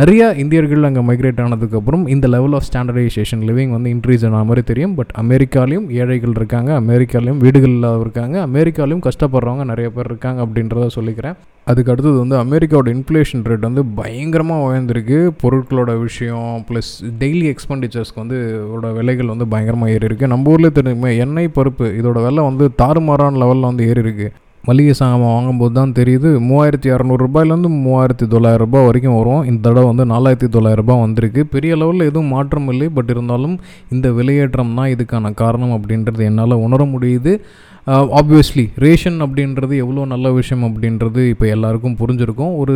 நிறைய 0.00 0.30
இந்தியர்கள் 0.44 0.86
அங்கே 0.88 1.02
மைக்ரேட் 1.10 1.42
ஆனதுக்கப்புறம் 1.44 2.02
இந்த 2.14 2.28
லெவல் 2.34 2.56
ஆஃப் 2.58 2.66
ஸ்டாண்டர்டைசேஷன் 2.70 3.44
லிவிங் 3.50 3.74
வந்து 3.76 3.92
இன்க்ரீஸ் 3.94 4.24
ஆன 4.30 4.42
மாதிரி 4.50 4.64
தெரியும். 4.72 4.96
பட் 5.00 5.12
அமெரிக்காலையும் 5.22 5.86
ஏழைகள் 6.00 6.34
இருக்காங்க 6.40 6.72
அமெரிக்காலையும் 6.80 7.42
வீடுகள் 7.46 7.76
இல்லாத 7.76 8.00
இருக்காங்க 8.06 8.46
அமெரிக்காலையும் 8.46 9.04
கஷ்டப்படுறவங்க 9.08 9.66
நிறைய 9.72 9.90
பேர் 9.98 10.10
இருக்காங்க 10.12 10.46
அப்படின்றத 10.46 10.88
சொல்லிக்கிறேன். 10.98 11.38
அதுக்கு 11.70 11.92
அடுத்தது 11.92 12.16
வந்து 12.22 12.36
அமெரிக்காவோட 12.44 12.88
இன்ஃப்ளேஷன் 12.96 13.44
ரேட் 13.50 13.68
வந்து 13.68 13.82
பயங்கரமாக 14.00 14.66
உயர்ந்திருக்கு. 14.68 15.18
பொருட்களோட 15.42 15.92
விஷயம் 16.06 16.50
ப்ளஸ் 16.68 16.92
டெய்லி 17.22 17.46
எக்ஸ்பெண்டிச்சர்ஸ்க்கு 17.52 18.22
வந்து 18.24 18.38
இதோட 18.64 18.90
விலைகள் 18.98 19.32
வந்து 19.34 19.48
பயங்கரமாக 19.54 19.94
ஏறி 19.96 20.08
இருக்குது 20.10 20.32
நம்ம 20.34 20.52
ஊரில் 20.54 20.76
தெரியுமே 20.80 21.12
எண்ணெய் 21.24 21.56
பருப்பு 21.60 21.88
இதோட 22.00 22.18
விலை 22.26 22.44
வந்து 22.50 22.66
தாறுமாறான 22.82 23.40
லெவலில் 23.44 23.70
வந்து 23.70 23.88
ஏறி 23.92 24.04
இருக்கு 24.06 24.28
மளிகை 24.68 24.94
சாமான் 24.98 25.32
வாங்கும்போது 25.34 25.72
தான் 25.76 25.92
தெரியுது 25.98 26.28
மூவாயிரத்தி 26.46 26.88
இரநூறுபாயிலேருந்து 26.94 27.68
மூவாயிரத்தி 27.84 28.26
தொள்ளாயிரம் 28.32 28.62
ரூபாய் 28.64 28.86
வரைக்கும் 28.86 29.16
வரும். 29.18 29.44
இந்த 29.50 29.62
தடவை 29.66 29.86
வந்து 29.90 30.04
நாலாயிரத்தி 30.12 30.48
தொள்ளாயிரரூபா 30.56 30.94
வந்திருக்கு. 31.04 31.42
பெரிய 31.54 31.72
லெவலில் 31.80 32.08
எதுவும் 32.10 32.32
மாற்றம் 32.34 32.68
இல்லை 32.72 32.88
பட் 32.96 33.10
இருந்தாலும் 33.14 33.54
இந்த 33.94 34.08
விலையேற்றம் 34.18 34.74
தான் 34.78 34.92
இதுக்கான 34.94 35.32
காரணம் 35.42 35.74
அப்படின்றது 35.76 36.24
என்னால் 36.30 36.62
உணர 36.66 36.84
முடியுது. 36.94 37.34
ஆப்வியஸ்லி 38.18 38.62
ரேஷன் 38.84 39.18
அப்படின்றது 39.24 39.74
எவ்வளோ 39.82 40.02
நல்ல 40.12 40.26
விஷயம் 40.38 40.64
அப்படின்றது 40.68 41.22
இப்போ 41.32 41.46
எல்லாருக்கும் 41.54 41.96
புரிஞ்சிருக்கும். 42.00 42.52
ஒரு 42.62 42.74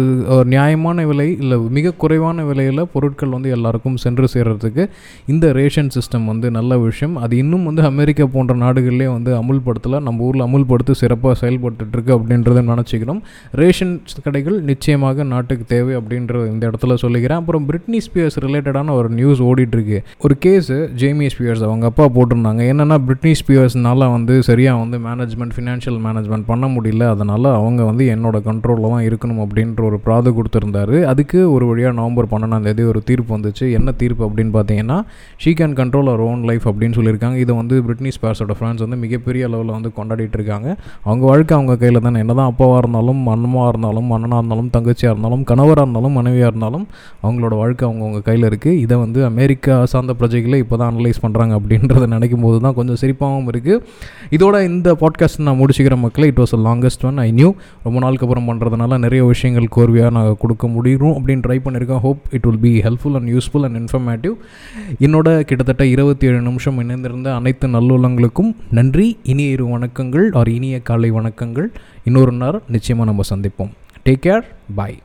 நியாயமான 0.53 1.05
விலை 1.11 1.27
இல்லை 1.43 1.57
மிக 1.77 1.93
குறைவான 2.03 2.45
விலையில் 2.51 2.83
பொருட்கள் 2.95 3.35
வந்து 3.37 3.51
எல்லாருக்கும் 3.57 3.99
சென்று 4.05 4.29
சேர்கிறதுக்கு 4.35 4.85
இந்த 5.33 5.47
ரேஷன் 5.59 5.91
சிஸ்டம் 5.97 6.27
வந்து 6.33 6.51
நல்ல 6.59 6.79
விஷயம். 6.87 7.17
அது 7.25 7.37
இன்னும் 7.43 7.67
வந்து 7.71 7.83
அமெரிக்கா 7.91 8.27
போன்ற 8.37 8.55
நாடுகளிலே 8.65 9.09
வந்து 9.17 9.33
அமுல்படுத்தலை. 9.41 10.01
நம்ம 10.07 10.25
ஊரில் 10.29 10.47
அமுல்படுத்தி 10.49 10.97
சிறப்பாக 11.03 11.35
செயல்பட்டுருக்கு 11.43 12.15
அப்படின்றத 12.19 12.63
நினச்சிக்கிறோம். 12.71 13.21
ரேஷன் 13.63 13.95
கடைகள் 14.29 14.59
நிச்சயமாக 14.71 15.29
நாட்டுக்கு 15.35 15.67
தேவை 15.75 15.93
அப்படின்றத 16.01 16.45
இந்த 16.55 16.65
இடத்துல 16.71 16.99
சொல்லிக்கிறேன். 17.05 17.43
அப்புறம் 17.43 17.67
பிரிட்னி 17.71 18.01
ஸ்பியர்ஸ் 18.07 18.41
ரிலேட்டடான 18.47 18.95
ஒரு 19.01 19.11
நியூஸ் 19.19 19.43
ஓடிட்டுருக்கு 19.51 20.01
ஒரு 20.25 20.37
கேஸு 20.47 20.79
ஜேமி 21.03 21.29
ஸ்பியர்ஸ் 21.37 21.67
அவங்க 21.69 21.87
அப்பா 21.93 22.09
போட்டிருந்தாங்க. 22.17 22.63
என்னென்னா 22.73 22.99
பிரிட்னி 23.09 23.35
ஸ்பியர்ஸ்னால 23.43 24.11
வந்து 24.17 24.37
சரியாக 24.51 24.83
வந்து 24.85 25.01
மேனேஜ்மெண்ட் 25.07 25.55
ஃபினான்ஷியல் 25.57 25.99
மேனேஜ்மெண்ட் 26.07 26.47
பண்ண 26.51 26.67
முடியல. 26.75 27.05
அதனால் 27.15 27.49
அவங்க 27.59 27.81
வந்து 27.91 28.05
என்னோடய 28.15 28.47
கண்ட்ரோலில் 28.49 28.89
தான் 28.95 29.05
இருக்கணும் 29.09 29.41
அப்படின்ற 29.45 29.83
ஒரு 29.91 29.99
ப்ராது 30.07 30.31
கொடுத்துருந்தாரு. 30.39 30.97
அதுக்கு 31.13 31.39
ஒரு 31.55 31.67
வழியாக 31.71 31.97
நவம்பர் 32.01 32.31
பன்னெண்டாம் 32.33 32.67
தேதி 32.69 32.85
ஒரு 32.93 33.03
தீர்ப்பு 33.11 33.33
வந்துச்சு. 33.37 33.67
என்ன 33.79 33.95
தீர்ப்பு 34.03 34.25
அப்படின்னு 34.29 34.55
பார்த்தீங்கன்னா 34.59 34.99
she 35.45 35.53
can 35.61 35.77
control 35.81 36.11
her 36.13 36.25
own 36.29 36.45
life 36.51 36.67
அப்படின்னு 36.73 36.97
சொல்லியிருக்காங்க. 36.99 37.39
இதை 37.45 37.57
வந்து 37.61 37.77
பிரிட்னி 37.89 38.13
ஸ்பேர்ஸோட 38.19 38.57
ஃப்ரெண்ட்ஸ் 38.61 38.85
வந்து 38.87 39.01
மிகப்பெரிய 39.05 39.49
அளவில் 39.51 39.75
வந்து 39.77 39.93
கொண்டாடிட்டு 39.99 40.39
இருக்காங்க. 40.41 40.69
அவங்க 41.09 41.25
வாழ்க்கை 41.33 41.57
அவங்க 41.59 41.77
கையில் 41.83 42.05
தானே. 42.07 42.21
என்ன 42.27 42.37
தான் 42.41 42.51
அப்பாவாக 42.53 42.83
இருந்தாலும் 42.85 43.23
அண்ணமாக 43.35 43.69
இருந்தாலும் 43.73 44.11
அண்ணனாக 44.17 44.41
இருந்தாலும் 44.43 44.71
தங்கச்சியாக 44.77 45.15
இருந்தாலும் 45.15 45.45
கணவராக 45.53 45.87
இருந்தாலும் 45.87 46.17
மனைவியாக 46.21 46.51
இருந்தாலும் 46.53 46.87
அவங்களோட 47.25 47.55
வாழ்க்கை 47.63 47.85
அவங்கவுங்க 47.89 48.21
கையில் 48.29 48.47
இருக்குது 48.51 48.79
இதை 48.85 48.97
வந்து 49.05 49.21
அமெரிக்கா 49.31 49.75
சார்ந்த 49.93 50.15
பிரஜைகளை 50.21 50.59
இப்போ 50.65 50.77
தான் 50.81 50.91
அனலைஸ் 50.93 51.23
பண்ணுறாங்க 51.25 51.55
அப்படின்றத 51.59 52.07
நினைக்கும் 52.15 52.45
போது 52.47 52.59
தான் 52.67 52.77
கொஞ்சம் 52.79 52.99
சிரிப்பாகவும் 53.03 53.49
இருக்குது 53.53 53.81
இதோட 54.37 54.57
இந்த 54.71 54.89
பாட்காஸ்ட் 55.01 55.43
நான் 55.43 55.59
முடிச்சுக்கிற 55.59 55.97
மக்களே 55.97 56.27
it 56.27 56.39
was 56.39 56.55
a 56.55 56.59
longest 56.59 57.03
one 57.03 57.19
I 57.19 57.31
knew 57.31 57.53
ரொம்ப 57.83 57.99
நாளுக்கு 57.99 58.27
அப்புறம் 58.27 58.49
பண்ணுறதுனால 58.49 58.99
நிறைய 58.99 59.25
விஷயங்கள் 59.25 59.69
கோர்வையாக 59.77 60.11
நான் 60.11 60.37
கொடுக்க 60.39 60.69
முடியும் 60.69 61.01
அப்படின்னு 61.01 61.31
ட்ரை 61.31 61.61
பண்ணியிருக்கேன் 61.65 61.99
hope 61.99 62.19
it 62.31 62.43
will 62.43 62.59
be 62.59 62.79
helpful 62.79 63.15
and 63.15 63.29
useful 63.29 63.63
and 63.63 63.77
informative 63.77 64.33
என்னோட 65.01 65.41
கிட்டத்தட்ட 65.41 65.87
இருபத்தி 65.87 66.27
ஏழு 66.27 66.41
நிமிஷம் 66.41 66.81
இணைந்திருந்த 66.81 67.35
அனைத்து 67.35 67.69
நல்லுள்ளங்களுக்கும் 67.69 68.57
நன்றி. 68.71 69.19
இனிய 69.23 69.51
இரு 69.51 69.67
வணக்கங்கள் 69.67 70.37
ஆர் 70.37 70.49
இனிய 70.49 70.81
காலை 70.81 71.13
வணக்கங்கள். 71.13 71.67
இன்னொரு 72.05 72.33
நாள் 72.33 72.63
நிச்சயமாக 72.69 73.11
நம்ம 73.11 73.23
சந்திப்போம். 73.35 73.71
Take 74.05 74.27
care 74.27 74.43
bye 74.75 75.03